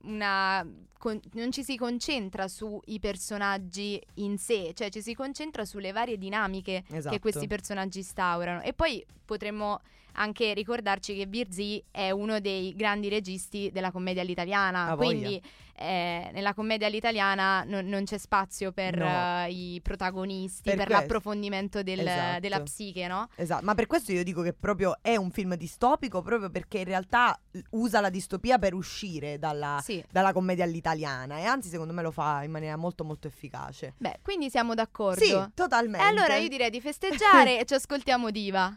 una 0.04 0.66
con- 0.98 1.20
non 1.34 1.52
ci 1.52 1.64
si 1.66 1.76
concentra 1.76 2.48
sui 2.48 2.98
personaggi 3.00 4.02
in 4.16 4.38
sé, 4.38 4.72
cioè 4.74 4.90
ci 4.90 5.02
si 5.02 5.14
concentra 5.14 5.66
sulle 5.66 5.92
varie 5.92 6.18
dinamiche 6.18 6.84
Esatto. 6.90 7.14
che 7.14 7.20
questi 7.22 7.46
personaggi 7.48 7.98
instaurano. 8.00 8.62
E 8.62 8.72
poi 8.74 9.06
potremmo 9.26 9.82
anche 10.14 10.54
ricordarci 10.54 11.16
che 11.16 11.28
Birzi 11.28 11.84
è 11.92 12.12
uno 12.12 12.40
dei 12.40 12.74
grandi 12.76 13.10
registi 13.10 13.70
della 13.72 13.92
commedia 13.92 14.22
all'italiana, 14.22 14.86
A 14.92 14.96
voglia. 14.96 15.06
quindi 15.28 15.42
eh, 15.76 16.30
nella 16.34 16.54
commedia 16.54 16.86
all'italiana 16.86 17.64
non, 17.66 17.86
non 17.88 18.04
c'è 18.06 18.18
spazio 18.20 18.72
per 18.72 18.96
No. 18.96 19.08
eh, 19.46 19.50
i 19.52 19.80
protagonisti, 19.82 20.70
Per 20.70 20.78
per, 20.78 20.90
l'approfondimento 20.90 21.82
del- 21.82 22.00
Esatto. 22.08 22.40
della 22.42 22.62
psiche, 22.62 23.08
no? 23.08 23.28
Esatto, 23.36 23.66
ma 23.66 23.74
per 23.74 23.88
questo 23.88 24.12
io 24.12 24.24
dico 24.24 24.42
che 24.44 24.54
proprio 24.54 24.98
è 25.02 25.16
un 25.16 25.32
film 25.32 25.56
distopico, 25.56 26.22
proprio 26.22 26.50
perché 26.52 26.78
in 26.80 26.86
realtà 26.86 27.38
usa 27.72 28.02
la 28.02 28.10
distopia 28.10 28.60
per 28.60 28.74
uscire 28.76 29.40
dalla, 29.40 29.80
Sì. 29.84 30.04
dalla 30.12 30.32
commedia 30.32 30.64
all'italiana 30.64 31.40
e 31.40 31.44
anzi 31.46 31.70
secondo 31.70 31.92
me 31.94 32.04
lo 32.04 32.12
fa 32.12 32.44
in 32.44 32.52
maniera 32.52 32.76
molto 32.78 33.04
molto 33.04 33.28
efficace. 33.28 33.96
Beh, 33.98 34.20
quindi 34.22 34.50
siamo 34.52 34.76
d'accordo. 34.76 35.24
Sì, 35.24 35.36
totalmente. 35.56 36.06
E 36.06 36.10
allora 36.10 36.36
io 36.36 36.50
direi 36.50 36.70
di 36.70 36.82
festeggiare 36.82 37.60
e 37.60 37.66
ci 37.66 37.74
ascoltiamo 37.74 38.30
Diva. 38.30 38.76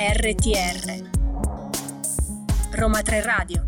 RTR 0.00 1.10
Roma 2.70 3.02
3 3.02 3.20
Radio 3.20 3.66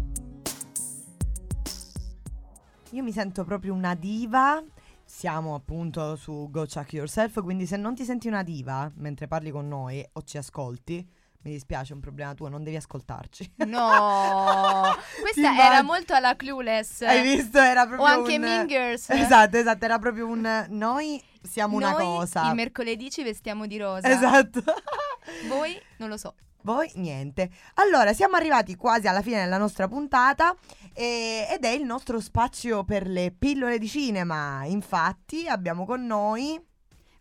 Io 2.90 3.02
mi 3.02 3.10
sento 3.10 3.42
proprio 3.42 3.74
una 3.74 3.96
diva. 3.96 4.62
Siamo 5.04 5.56
appunto 5.56 6.14
su 6.14 6.46
Go 6.48 6.66
Check 6.66 6.92
Yourself, 6.92 7.42
quindi 7.42 7.66
se 7.66 7.76
non 7.76 7.96
ti 7.96 8.04
senti 8.04 8.28
una 8.28 8.44
diva 8.44 8.88
mentre 8.98 9.26
parli 9.26 9.50
con 9.50 9.66
noi 9.66 10.06
o 10.12 10.22
ci 10.22 10.38
ascolti, 10.38 11.04
Mi 11.42 11.50
dispiace, 11.50 11.90
è 11.90 11.94
un 11.96 12.00
problema 12.00 12.32
tuo, 12.34 12.46
non 12.46 12.62
devi 12.62 12.76
ascoltarci. 12.76 13.54
No, 13.66 14.84
questa 15.20 15.50
Ti 15.50 15.58
era 15.58 15.82
molto 15.82 16.14
alla 16.14 16.36
Clueless. 16.36 17.00
Hai 17.00 17.22
visto? 17.22 17.58
Era 17.58 17.88
proprio 17.88 18.06
O 18.06 18.08
anche 18.08 18.36
un... 18.36 18.42
Mean 18.42 18.68
Girls. 18.68 19.10
Esatto, 19.10 19.56
esatto, 19.56 19.84
era 19.84 19.98
proprio 19.98 20.28
un 20.28 20.66
noi 20.68 21.20
siamo 21.42 21.74
una 21.74 21.90
Noi 21.90 22.04
cosa. 22.04 22.46
Il 22.50 22.54
mercoledì 22.54 23.10
ci 23.10 23.24
vestiamo 23.24 23.66
di 23.66 23.78
rosa. 23.78 24.08
Esatto. 24.08 24.62
Voi 25.48 25.80
non 25.98 26.08
lo 26.08 26.16
so. 26.16 26.34
Voi 26.62 26.90
niente. 26.96 27.48
Allora, 27.74 28.12
siamo 28.12 28.36
arrivati 28.36 28.74
quasi 28.76 29.08
alla 29.08 29.22
fine 29.22 29.40
della 29.42 29.56
nostra 29.56 29.88
puntata 29.88 30.54
e- 30.92 31.46
ed 31.50 31.64
è 31.64 31.70
il 31.70 31.84
nostro 31.84 32.20
spazio 32.20 32.84
per 32.84 33.06
le 33.06 33.30
pillole 33.36 33.78
di 33.78 33.88
cinema. 33.88 34.64
Infatti, 34.66 35.48
abbiamo 35.48 35.86
con 35.86 36.04
noi 36.04 36.62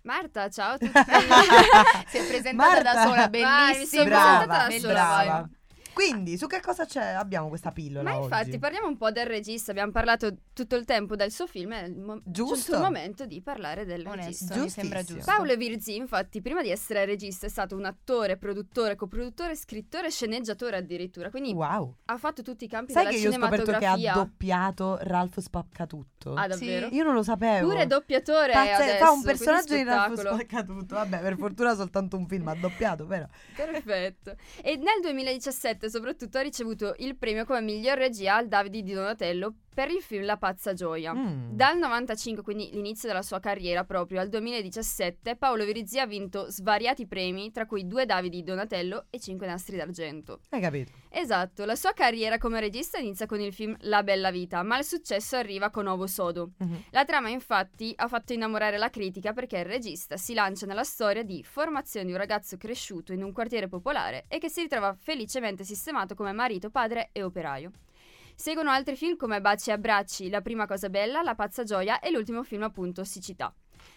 Marta, 0.01 0.49
ciao 0.49 0.73
a 0.73 0.77
tutti. 0.77 0.91
Si 2.07 2.17
è 2.17 2.25
presentata 2.27 2.81
da 2.81 2.93
Marta. 2.93 3.03
sola, 3.03 3.29
Vai, 3.29 3.29
mi 3.29 3.73
bellissima. 3.73 3.85
sono 3.85 4.03
brava, 4.05 4.65
presentata 4.65 4.65
da 4.65 4.79
sola, 4.79 4.93
brava. 5.23 5.49
Quindi, 5.93 6.37
su 6.37 6.47
che 6.47 6.59
cosa 6.61 6.85
c'è? 6.85 7.11
Abbiamo 7.11 7.49
questa 7.49 7.71
pillola 7.71 8.09
Ma 8.09 8.15
infatti 8.15 8.49
oggi? 8.49 8.59
parliamo 8.59 8.87
un 8.87 8.97
po' 8.97 9.11
del 9.11 9.25
regista, 9.25 9.71
abbiamo 9.71 9.91
parlato 9.91 10.33
tutto 10.53 10.75
il 10.75 10.85
tempo 10.85 11.15
del 11.15 11.31
suo 11.31 11.45
film, 11.47 11.73
è 11.73 11.83
il 11.83 11.95
mo- 11.97 12.21
Giusto. 12.23 12.55
giusto 12.55 12.75
il 12.75 12.81
momento 12.81 13.25
di 13.25 13.41
parlare 13.41 13.85
del 13.85 14.05
Onesto, 14.05 14.23
regista. 14.53 14.55
mi 14.57 14.69
sembra 14.69 14.97
Giustissimo. 14.99 15.17
giusto. 15.25 15.31
Paolo 15.35 15.55
Virzì, 15.55 15.95
infatti, 15.95 16.41
prima 16.41 16.61
di 16.61 16.69
essere 16.69 17.05
regista 17.05 17.45
è 17.45 17.49
stato 17.49 17.75
un 17.75 17.85
attore, 17.85 18.37
produttore, 18.37 18.95
coproduttore, 18.95 19.55
scrittore, 19.55 20.09
sceneggiatore 20.09 20.77
addirittura, 20.77 21.29
quindi 21.29 21.51
Wow. 21.53 21.95
ha 22.05 22.17
fatto 22.17 22.41
tutti 22.41 22.65
i 22.65 22.67
campi 22.67 22.91
Sai 22.93 23.05
della 23.05 23.15
che 23.15 23.21
io 23.21 23.29
ho 23.29 23.33
scoperto 23.33 23.65
che 23.71 23.71
ha 23.85 23.95
cinematografia. 23.95 24.13
doppiato 24.13 24.97
Ralph 25.01 25.39
Spaccatutto? 25.39 26.33
Ah, 26.33 26.47
davvero? 26.47 26.87
Sì. 26.89 26.95
Io 26.95 27.03
non 27.03 27.13
lo 27.13 27.23
sapevo. 27.23 27.67
Pure 27.67 27.87
doppiatore 27.87 28.53
Pazze- 28.53 28.71
adesso, 28.83 29.05
fa 29.05 29.11
un 29.11 29.21
personaggio 29.21 29.75
in 29.75 29.85
Ralph. 29.85 30.19
Spaccatutto. 30.19 30.95
Vabbè, 30.95 31.19
per 31.19 31.37
fortuna 31.37 31.75
soltanto 31.75 32.17
un 32.17 32.27
film 32.27 32.47
ha 32.47 32.55
doppiato, 32.55 33.05
però. 33.05 33.25
Perfetto. 33.55 34.35
E 34.61 34.75
nel 34.75 34.99
2017 35.01 35.78
soprattutto 35.87 36.37
ha 36.37 36.41
ricevuto 36.41 36.95
il 36.97 37.15
premio 37.15 37.45
come 37.45 37.61
miglior 37.61 37.97
regia 37.97 38.35
al 38.35 38.47
Davide 38.47 38.81
di 38.81 38.93
Donatello 38.93 39.53
per 39.73 39.89
il 39.89 40.01
film 40.01 40.25
La 40.25 40.35
pazza 40.35 40.73
gioia. 40.73 41.13
Mm. 41.13 41.51
Dal 41.51 41.77
95, 41.77 42.43
quindi 42.43 42.69
l'inizio 42.73 43.07
della 43.07 43.21
sua 43.21 43.39
carriera 43.39 43.85
proprio, 43.85 44.19
al 44.19 44.27
2017, 44.27 45.37
Paolo 45.37 45.63
Virizzi 45.63 45.99
ha 45.99 46.05
vinto 46.05 46.49
svariati 46.49 47.07
premi, 47.07 47.51
tra 47.51 47.65
cui 47.65 47.87
due 47.87 48.05
Davidi 48.05 48.37
di 48.37 48.43
Donatello 48.43 49.05
e 49.09 49.19
cinque 49.19 49.47
nastri 49.47 49.77
d'argento. 49.77 50.41
Hai 50.49 50.59
capito? 50.59 50.91
Esatto, 51.11 51.65
la 51.65 51.75
sua 51.75 51.91
carriera 51.93 52.37
come 52.37 52.59
regista 52.59 52.99
inizia 52.99 53.25
con 53.25 53.41
il 53.41 53.51
film 53.51 53.75
La 53.81 54.03
bella 54.03 54.29
vita, 54.29 54.61
ma 54.61 54.77
il 54.77 54.83
successo 54.83 55.35
arriva 55.35 55.71
con 55.71 55.87
Ovo 55.87 56.05
Sodo. 56.05 56.51
Mhm. 56.57 56.83
La 56.91 57.03
trama 57.03 57.29
infatti 57.29 57.91
ha 57.95 58.07
fatto 58.07 58.33
innamorare 58.33 58.77
la 58.77 58.91
critica 58.91 59.33
perché 59.33 59.57
il 59.57 59.65
regista 59.65 60.17
si 60.17 60.35
lancia 60.35 60.67
nella 60.67 60.83
storia 60.83 61.23
di 61.23 61.43
formazione 61.43 62.05
di 62.05 62.11
un 62.11 62.17
ragazzo 62.19 62.57
cresciuto 62.57 63.11
in 63.11 63.23
un 63.23 63.31
quartiere 63.31 63.67
popolare 63.67 64.25
e 64.27 64.37
che 64.37 64.49
si 64.49 64.61
ritrova 64.61 64.93
felicemente 64.93 65.63
sistemato 65.63 66.13
come 66.13 66.31
marito, 66.31 66.69
padre 66.69 67.09
e 67.11 67.23
operaio. 67.23 67.71
Seguono 68.35 68.69
altri 68.69 68.95
film 68.95 69.17
come 69.17 69.41
Baci 69.41 69.69
e 69.69 69.73
abbracci, 69.73 70.29
La 70.29 70.41
prima 70.41 70.65
cosa 70.65 70.89
bella, 70.89 71.21
La 71.23 71.35
pazza 71.35 71.63
gioia 71.63 71.99
e 71.99 72.11
l'ultimo 72.11 72.43
film 72.43 72.63
appunto 72.63 73.03
Siccità. 73.03 73.53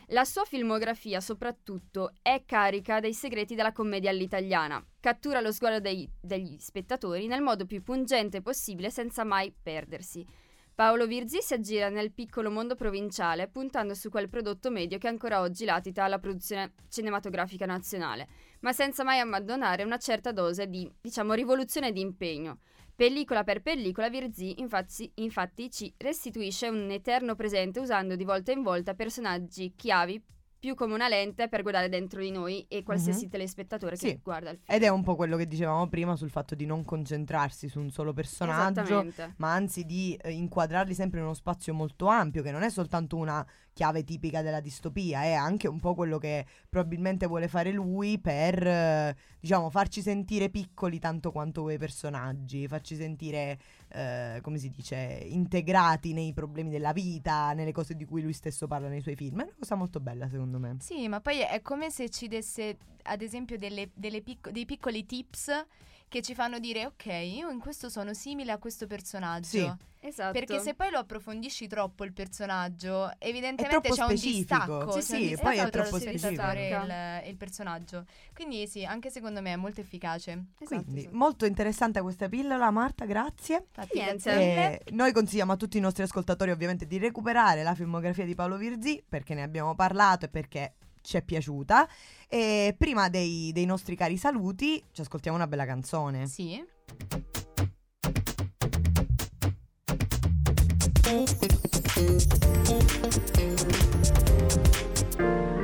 La 0.08 0.24
sua 0.24 0.44
filmografia 0.44 1.20
soprattutto 1.20 2.12
è 2.22 2.44
carica 2.44 3.00
dei 3.00 3.14
segreti 3.14 3.54
della 3.54 3.72
commedia 3.72 4.10
all'italiana, 4.10 4.84
cattura 5.00 5.40
lo 5.40 5.52
sguardo 5.52 5.80
dei- 5.80 6.10
degli 6.20 6.56
spettatori 6.58 7.26
nel 7.26 7.42
modo 7.42 7.66
più 7.66 7.82
pungente 7.82 8.42
possibile 8.42 8.90
senza 8.90 9.24
mai 9.24 9.54
perdersi. 9.62 10.26
Paolo 10.74 11.06
Virzi 11.06 11.42
si 11.42 11.52
aggira 11.52 11.90
nel 11.90 12.12
piccolo 12.12 12.50
mondo 12.50 12.74
provinciale 12.74 13.46
puntando 13.46 13.94
su 13.94 14.08
quel 14.08 14.30
prodotto 14.30 14.70
medio 14.70 14.96
che 14.96 15.06
ancora 15.06 15.40
oggi 15.40 15.66
latita 15.66 16.04
alla 16.04 16.18
produzione 16.18 16.72
cinematografica 16.88 17.66
nazionale, 17.66 18.26
ma 18.60 18.72
senza 18.72 19.04
mai 19.04 19.20
abbandonare 19.20 19.82
una 19.82 19.98
certa 19.98 20.32
dose 20.32 20.68
di, 20.68 20.90
diciamo, 21.00 21.34
rivoluzione 21.34 21.92
di 21.92 22.00
impegno. 22.00 22.60
Pellicola 23.02 23.42
per 23.42 23.62
pellicola, 23.62 24.08
Virzi 24.08 24.60
infatti, 24.60 25.10
infatti 25.16 25.68
ci 25.72 25.92
restituisce 25.96 26.68
un 26.68 26.88
eterno 26.88 27.34
presente 27.34 27.80
usando 27.80 28.14
di 28.14 28.22
volta 28.22 28.52
in 28.52 28.62
volta 28.62 28.94
personaggi 28.94 29.72
chiavi 29.74 30.22
più 30.56 30.76
come 30.76 30.94
una 30.94 31.08
lente 31.08 31.48
per 31.48 31.62
guardare 31.62 31.88
dentro 31.88 32.20
di 32.20 32.30
noi 32.30 32.64
e 32.68 32.84
qualsiasi 32.84 33.24
Mhm. 33.24 33.30
telespettatore 33.32 33.96
Sì. 33.96 34.06
che 34.06 34.20
guarda 34.22 34.50
il 34.50 34.58
film. 34.62 34.76
Ed 34.76 34.84
è 34.84 34.88
un 34.88 35.02
po' 35.02 35.16
quello 35.16 35.36
che 35.36 35.48
dicevamo 35.48 35.88
prima 35.88 36.14
sul 36.14 36.30
fatto 36.30 36.54
di 36.54 36.64
non 36.64 36.84
concentrarsi 36.84 37.68
su 37.68 37.80
un 37.80 37.90
solo 37.90 38.12
personaggio, 38.12 39.04
ma 39.38 39.52
anzi 39.52 39.84
di 39.84 40.16
eh, 40.22 40.30
inquadrarli 40.30 40.94
sempre 40.94 41.18
in 41.18 41.24
uno 41.24 41.34
spazio 41.34 41.74
molto 41.74 42.06
ampio, 42.06 42.40
che 42.42 42.52
non 42.52 42.62
è 42.62 42.70
soltanto 42.70 43.16
una 43.16 43.44
chiave 43.72 44.04
tipica 44.04 44.42
della 44.42 44.60
distopia, 44.60 45.22
è 45.22 45.32
anche 45.32 45.68
un 45.68 45.80
po' 45.80 45.94
quello 45.94 46.18
che 46.18 46.44
probabilmente 46.68 47.26
vuole 47.26 47.48
fare 47.48 47.72
lui 47.72 48.18
per, 48.18 48.66
eh, 48.66 49.16
diciamo, 49.40 49.70
farci 49.70 50.02
sentire 50.02 50.50
piccoli 50.50 50.98
tanto 50.98 51.32
quanto 51.32 51.62
quei 51.62 51.78
personaggi, 51.78 52.68
farci 52.68 52.96
sentire, 52.96 53.58
eh, 53.88 54.38
come 54.42 54.58
si 54.58 54.70
dice, 54.70 54.96
integrati 55.28 56.12
nei 56.12 56.32
problemi 56.32 56.70
della 56.70 56.92
vita, 56.92 57.52
nelle 57.52 57.72
cose 57.72 57.94
di 57.94 58.04
cui 58.04 58.22
lui 58.22 58.32
stesso 58.32 58.66
parla 58.66 58.88
nei 58.88 59.00
suoi 59.00 59.16
film. 59.16 59.40
È 59.40 59.44
una 59.44 59.54
cosa 59.58 59.74
molto 59.74 60.00
bella, 60.00 60.28
secondo 60.28 60.58
me. 60.58 60.76
Sì, 60.80 61.08
ma 61.08 61.20
poi 61.20 61.40
è 61.40 61.60
come 61.62 61.90
se 61.90 62.08
ci 62.10 62.28
desse, 62.28 62.76
ad 63.04 63.22
esempio, 63.22 63.56
delle- 63.58 63.90
delle 63.94 64.20
picco- 64.22 64.50
dei 64.50 64.66
piccoli 64.66 65.06
tips 65.06 65.66
che 66.12 66.20
ci 66.20 66.34
fanno 66.34 66.58
dire, 66.58 66.84
ok, 66.84 67.06
io 67.06 67.48
in 67.48 67.58
questo 67.58 67.88
sono 67.88 68.12
simile 68.12 68.52
a 68.52 68.58
questo 68.58 68.86
personaggio. 68.86 69.46
Sì. 69.46 69.72
Esatto. 70.04 70.32
Perché 70.32 70.58
se 70.58 70.74
poi 70.74 70.90
lo 70.90 70.98
approfondisci 70.98 71.68
troppo 71.68 72.04
il 72.04 72.12
personaggio, 72.12 73.08
evidentemente 73.18 73.88
c'è 73.88 74.02
un 74.02 74.08
specifico. 74.08 74.38
distacco. 74.38 74.90
Sì, 74.90 74.90
c'è 74.90 74.96
un 74.96 75.02
sì, 75.02 75.28
distacco 75.28 75.42
poi 75.48 75.58
è 75.58 75.70
troppo 75.70 75.98
specifico. 75.98 76.42
il, 76.42 76.90
e 76.90 77.28
il 77.28 77.36
personaggio. 77.36 78.04
Quindi 78.34 78.66
sì, 78.66 78.84
anche 78.84 79.10
secondo 79.10 79.40
me 79.40 79.52
è 79.52 79.56
molto 79.56 79.80
efficace. 79.80 80.32
Esatto, 80.58 80.82
Quindi, 80.82 81.00
esatto. 81.02 81.16
molto 81.16 81.46
interessante 81.46 82.02
questa 82.02 82.28
pillola, 82.28 82.70
Marta, 82.70 83.06
grazie. 83.06 83.68
Niente. 83.94 84.30
Eh, 84.30 84.80
noi 84.90 85.12
consigliamo 85.12 85.52
a 85.52 85.56
tutti 85.56 85.78
i 85.78 85.80
nostri 85.80 86.02
ascoltatori 86.02 86.50
ovviamente 86.50 86.86
di 86.86 86.98
recuperare 86.98 87.62
la 87.62 87.74
filmografia 87.74 88.26
di 88.26 88.34
Paolo 88.34 88.56
Virzì 88.56 89.02
perché 89.08 89.34
ne 89.34 89.44
abbiamo 89.44 89.74
parlato 89.74 90.26
e 90.26 90.28
perché 90.28 90.74
ci 91.02 91.16
è 91.16 91.22
piaciuta. 91.22 91.88
E 92.28 92.74
prima 92.78 93.08
dei, 93.08 93.50
dei 93.52 93.66
nostri 93.66 93.94
cari 93.96 94.16
saluti 94.16 94.82
ci 94.92 95.00
ascoltiamo 95.00 95.36
una 95.36 95.46
bella 95.46 95.66
canzone. 95.66 96.26
Sì. 96.26 96.64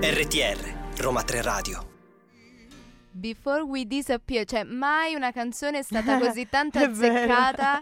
RTR, 0.00 1.00
Roma 1.00 1.22
3 1.22 1.42
Radio. 1.42 1.86
Before 3.10 3.62
We 3.62 3.86
Disappear, 3.86 4.44
cioè 4.44 4.62
mai 4.62 5.14
una 5.14 5.32
canzone 5.32 5.78
è 5.78 5.82
stata 5.82 6.18
così 6.20 6.48
tanto 6.48 6.78
azzeccata 6.78 7.80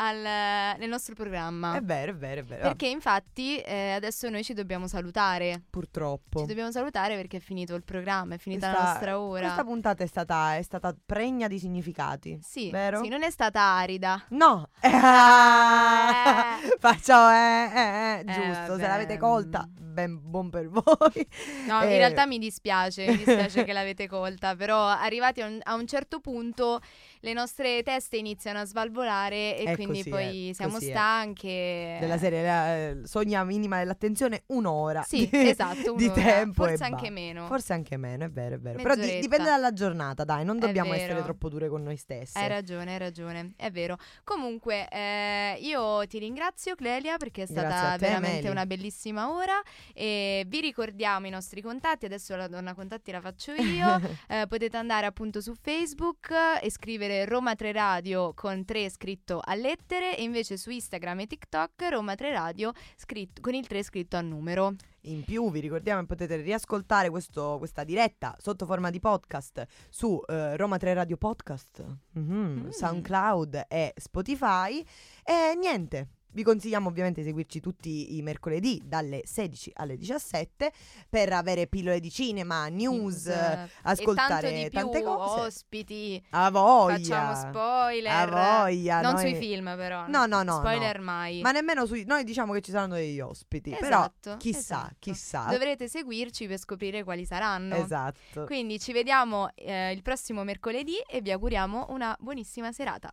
al- 0.00 0.76
nel 0.78 0.88
nostro 0.88 1.14
programma. 1.14 1.76
È 1.76 1.82
vero, 1.82 2.12
è 2.12 2.14
vero, 2.14 2.40
è 2.40 2.44
vero. 2.44 2.62
Perché 2.62 2.86
infatti 2.86 3.58
eh, 3.58 3.92
adesso 3.92 4.28
noi 4.30 4.44
ci 4.44 4.54
dobbiamo 4.54 4.86
salutare. 4.86 5.62
Purtroppo. 5.68 6.40
Ci 6.40 6.46
dobbiamo 6.46 6.70
salutare 6.70 7.16
perché 7.16 7.38
è 7.38 7.40
finito 7.40 7.74
il 7.74 7.82
programma, 7.82 8.34
è 8.36 8.38
finita 8.38 8.68
Questa- 8.68 8.84
la 8.84 8.90
nostra 8.92 9.20
ora. 9.20 9.40
Questa 9.42 9.64
puntata 9.64 10.02
è 10.04 10.06
stata, 10.06 10.56
è 10.56 10.62
stata 10.62 10.94
pregna 11.04 11.48
di 11.48 11.58
significati. 11.58 12.38
Sì, 12.42 12.70
vero? 12.70 13.02
sì, 13.02 13.08
non 13.08 13.22
è 13.22 13.30
stata 13.30 13.60
arida. 13.60 14.24
No, 14.30 14.68
Eh. 14.80 14.90
faccio 16.78 17.28
eh, 17.30 17.70
eh, 17.74 18.18
eh, 18.20 18.24
giusto, 18.24 18.62
se 18.62 18.66
vabbè. 18.68 18.86
l'avete 18.86 19.16
colta, 19.18 19.68
ben 19.98 20.18
buon 20.22 20.48
per 20.50 20.68
voi. 20.70 21.28
No, 21.66 21.80
Eh, 21.82 21.90
in 21.92 21.98
realtà 21.98 22.26
mi 22.26 22.38
dispiace, 22.38 23.06
mi 23.06 23.16
dispiace 23.16 23.64
che 23.64 23.72
l'avete 23.72 24.06
colta, 24.06 24.54
però 24.54 24.86
arrivati 24.86 25.40
a 25.40 25.46
un, 25.46 25.58
a 25.62 25.74
un 25.74 25.86
certo 25.86 26.20
punto 26.20 26.80
le 27.20 27.32
nostre 27.32 27.82
teste 27.82 28.16
iniziano 28.16 28.60
a 28.60 28.64
svalvolare 28.64 29.56
e 29.58 29.64
È 29.64 29.74
quindi 29.74 29.98
così, 29.98 30.10
poi 30.10 30.50
è, 30.50 30.52
siamo 30.52 30.78
è. 30.78 30.80
stanche. 30.80 31.96
della 32.00 32.16
serie 32.18 32.42
la, 32.44 32.76
eh, 32.76 33.00
sogna 33.04 33.42
minima 33.44 33.78
dell'attenzione 33.78 34.42
un'ora 34.46 35.02
Sì, 35.02 35.28
di, 35.30 35.48
esatto, 35.48 35.94
di 35.94 36.04
un'ora, 36.04 36.22
tempo 36.22 36.64
e 36.64 36.68
forse 36.68 36.84
anche 36.84 37.08
ba- 37.08 37.12
meno. 37.12 37.46
forse 37.46 37.72
anche 37.72 37.96
meno 37.96 38.24
è 38.24 38.30
vero 38.30 38.54
è 38.54 38.58
vero 38.58 38.80
però 38.82 38.94
di- 38.94 39.18
dipende 39.20 39.48
dalla 39.48 39.72
giornata 39.72 40.24
dai 40.24 40.44
non 40.44 40.58
dobbiamo 40.58 40.92
essere 40.94 41.22
troppo 41.22 41.48
dure 41.48 41.68
con 41.68 41.82
noi 41.82 41.96
stesse 41.96 42.38
Hai 42.38 42.48
ragione, 42.48 42.92
hai 42.92 42.98
ragione, 42.98 43.52
è 43.56 43.70
vero. 43.70 43.96
Comunque, 44.24 44.86
eh, 44.90 45.56
io 45.60 46.06
ti 46.06 46.18
ringrazio, 46.18 46.74
Clelia, 46.74 47.16
perché 47.16 47.42
è 47.42 47.46
stata 47.46 47.96
veramente 47.96 48.36
Meli. 48.42 48.48
una 48.50 48.66
bellissima 48.66 49.30
ora. 49.32 49.54
E 49.94 50.44
vi 50.46 50.60
ricordiamo 50.60 51.26
i 51.26 51.30
nostri 51.30 51.60
contatti. 51.62 52.06
Adesso 52.06 52.36
la 52.36 52.48
donna 52.48 52.74
contatti 52.74 53.10
la 53.10 53.20
faccio 53.20 53.52
io. 53.52 53.86
Eh, 54.30 54.46
potete 54.46 54.76
andare 54.76 55.06
appunto 55.06 55.40
su 55.40 55.54
Facebook 55.54 56.28
e 56.60 56.70
scrivere 56.70 57.24
Roma 57.24 57.54
3 57.54 57.72
Radio 57.72 58.34
con 58.34 58.64
3 58.64 58.90
scritto 58.90 59.40
a 59.42 59.54
lettere, 59.54 60.16
e 60.16 60.22
invece 60.22 60.56
su 60.58 60.70
Instagram 60.70 61.20
e 61.20 61.26
TikTok 61.26 61.88
Roma 61.90 62.14
3 62.14 62.32
Radio 62.32 62.72
scritto, 62.96 63.40
con 63.40 63.54
il 63.54 63.66
3 63.66 63.82
scritto 63.82 64.16
a 64.16 64.20
numero. 64.20 64.74
in 65.02 65.24
più 65.24 65.50
vi 65.50 65.60
ricordiamo 65.60 66.00
che 66.00 66.06
potete 66.06 66.36
riascoltare 66.36 67.08
questo- 67.08 67.56
questa 67.58 67.84
diretta 67.84 68.36
sotto 68.38 68.66
forma 68.66 68.90
di 68.90 68.98
podcast 69.00 69.64
su 69.88 70.20
eh, 70.26 70.56
Roma 70.56 70.76
3 70.76 70.92
Radio 70.92 71.16
Podcast 71.16 71.82
mhm, 72.12 72.36
Mm. 72.66 72.68
SoundCloud 72.68 73.64
e 73.68 73.94
Spotify 73.96 74.84
e 75.24 75.54
niente 75.56 76.08
Vi 76.30 76.42
consigliamo 76.42 76.88
ovviamente 76.88 77.20
di 77.20 77.26
seguirci 77.26 77.60
tutti 77.60 78.16
i 78.16 78.22
mercoledì 78.22 78.80
dalle 78.84 79.22
16 79.24 79.72
alle 79.74 79.96
17 79.96 80.72
per 81.08 81.32
avere 81.32 81.66
pillole 81.66 82.00
di 82.00 82.10
cinema, 82.10 82.68
news, 82.68 83.26
eh, 83.26 83.68
ascoltare 83.82 84.68
più, 84.68 84.78
tante 84.78 85.02
cose. 85.02 85.40
ospiti. 85.40 86.22
A 86.30 86.50
voglia. 86.50 86.96
Facciamo 86.96 87.34
spoiler. 87.34 88.12
A 88.12 88.60
voglia. 88.60 89.00
Non 89.00 89.14
noi- 89.14 89.22
sui 89.22 89.34
film, 89.36 89.64
però. 89.76 90.06
No, 90.08 90.26
no, 90.26 90.42
no, 90.42 90.58
Spoiler 90.58 90.98
no. 90.98 91.04
mai. 91.04 91.40
Ma 91.40 91.50
nemmeno 91.50 91.86
sui... 91.86 92.04
Noi 92.04 92.24
diciamo 92.24 92.52
che 92.52 92.60
ci 92.60 92.70
saranno 92.70 92.94
degli 92.94 93.20
ospiti. 93.20 93.72
Esatto, 93.72 94.20
però 94.20 94.36
chissà, 94.36 94.58
esatto. 94.58 94.96
chissà. 94.98 95.44
Dovrete 95.48 95.88
seguirci 95.88 96.46
per 96.46 96.58
scoprire 96.58 97.04
quali 97.04 97.24
saranno. 97.24 97.74
Esatto. 97.76 98.44
Quindi 98.44 98.78
ci 98.78 98.92
vediamo 98.92 99.48
eh, 99.54 99.92
il 99.92 100.02
prossimo 100.02 100.44
mercoledì 100.44 100.96
e 101.08 101.20
vi 101.20 101.32
auguriamo 101.32 101.86
una 101.90 102.14
buonissima 102.18 102.70
serata. 102.72 103.12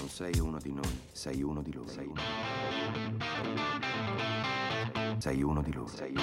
Non 0.00 0.08
sei 0.08 0.38
uno 0.40 0.58
di 0.58 0.72
noi, 0.72 0.98
sei 1.12 1.42
uno 1.42 1.60
di 1.60 1.74
loro. 1.74 1.88
Sei 1.90 2.06
uno 2.06 2.14
di 2.14 2.22
loro. 5.02 5.20
Sei 5.20 5.42
uno 5.42 5.62
di 5.62 5.72
loro. 5.72 5.88
Sei 5.88 6.10
uno. 6.10 6.22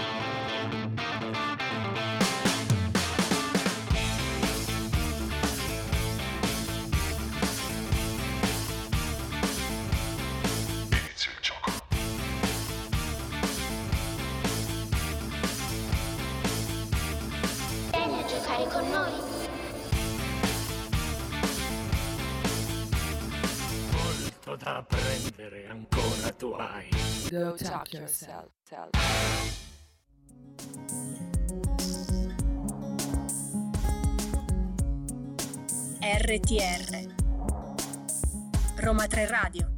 Vieni 17.91 18.23
a 18.23 18.25
giocare 18.25 18.67
con 18.69 18.89
noi. 18.89 19.26
Molto 24.47 24.63
da 24.63 24.77
apprendere 24.77 25.67
ancora 25.67 26.31
tu 26.31 26.51
hai. 26.53 26.87
Go 27.29 27.55
talk 27.55 27.91
yourself. 27.91 28.47
RTR 35.99 37.13
Roma 38.77 39.07
3 39.07 39.27
Radio 39.27 39.76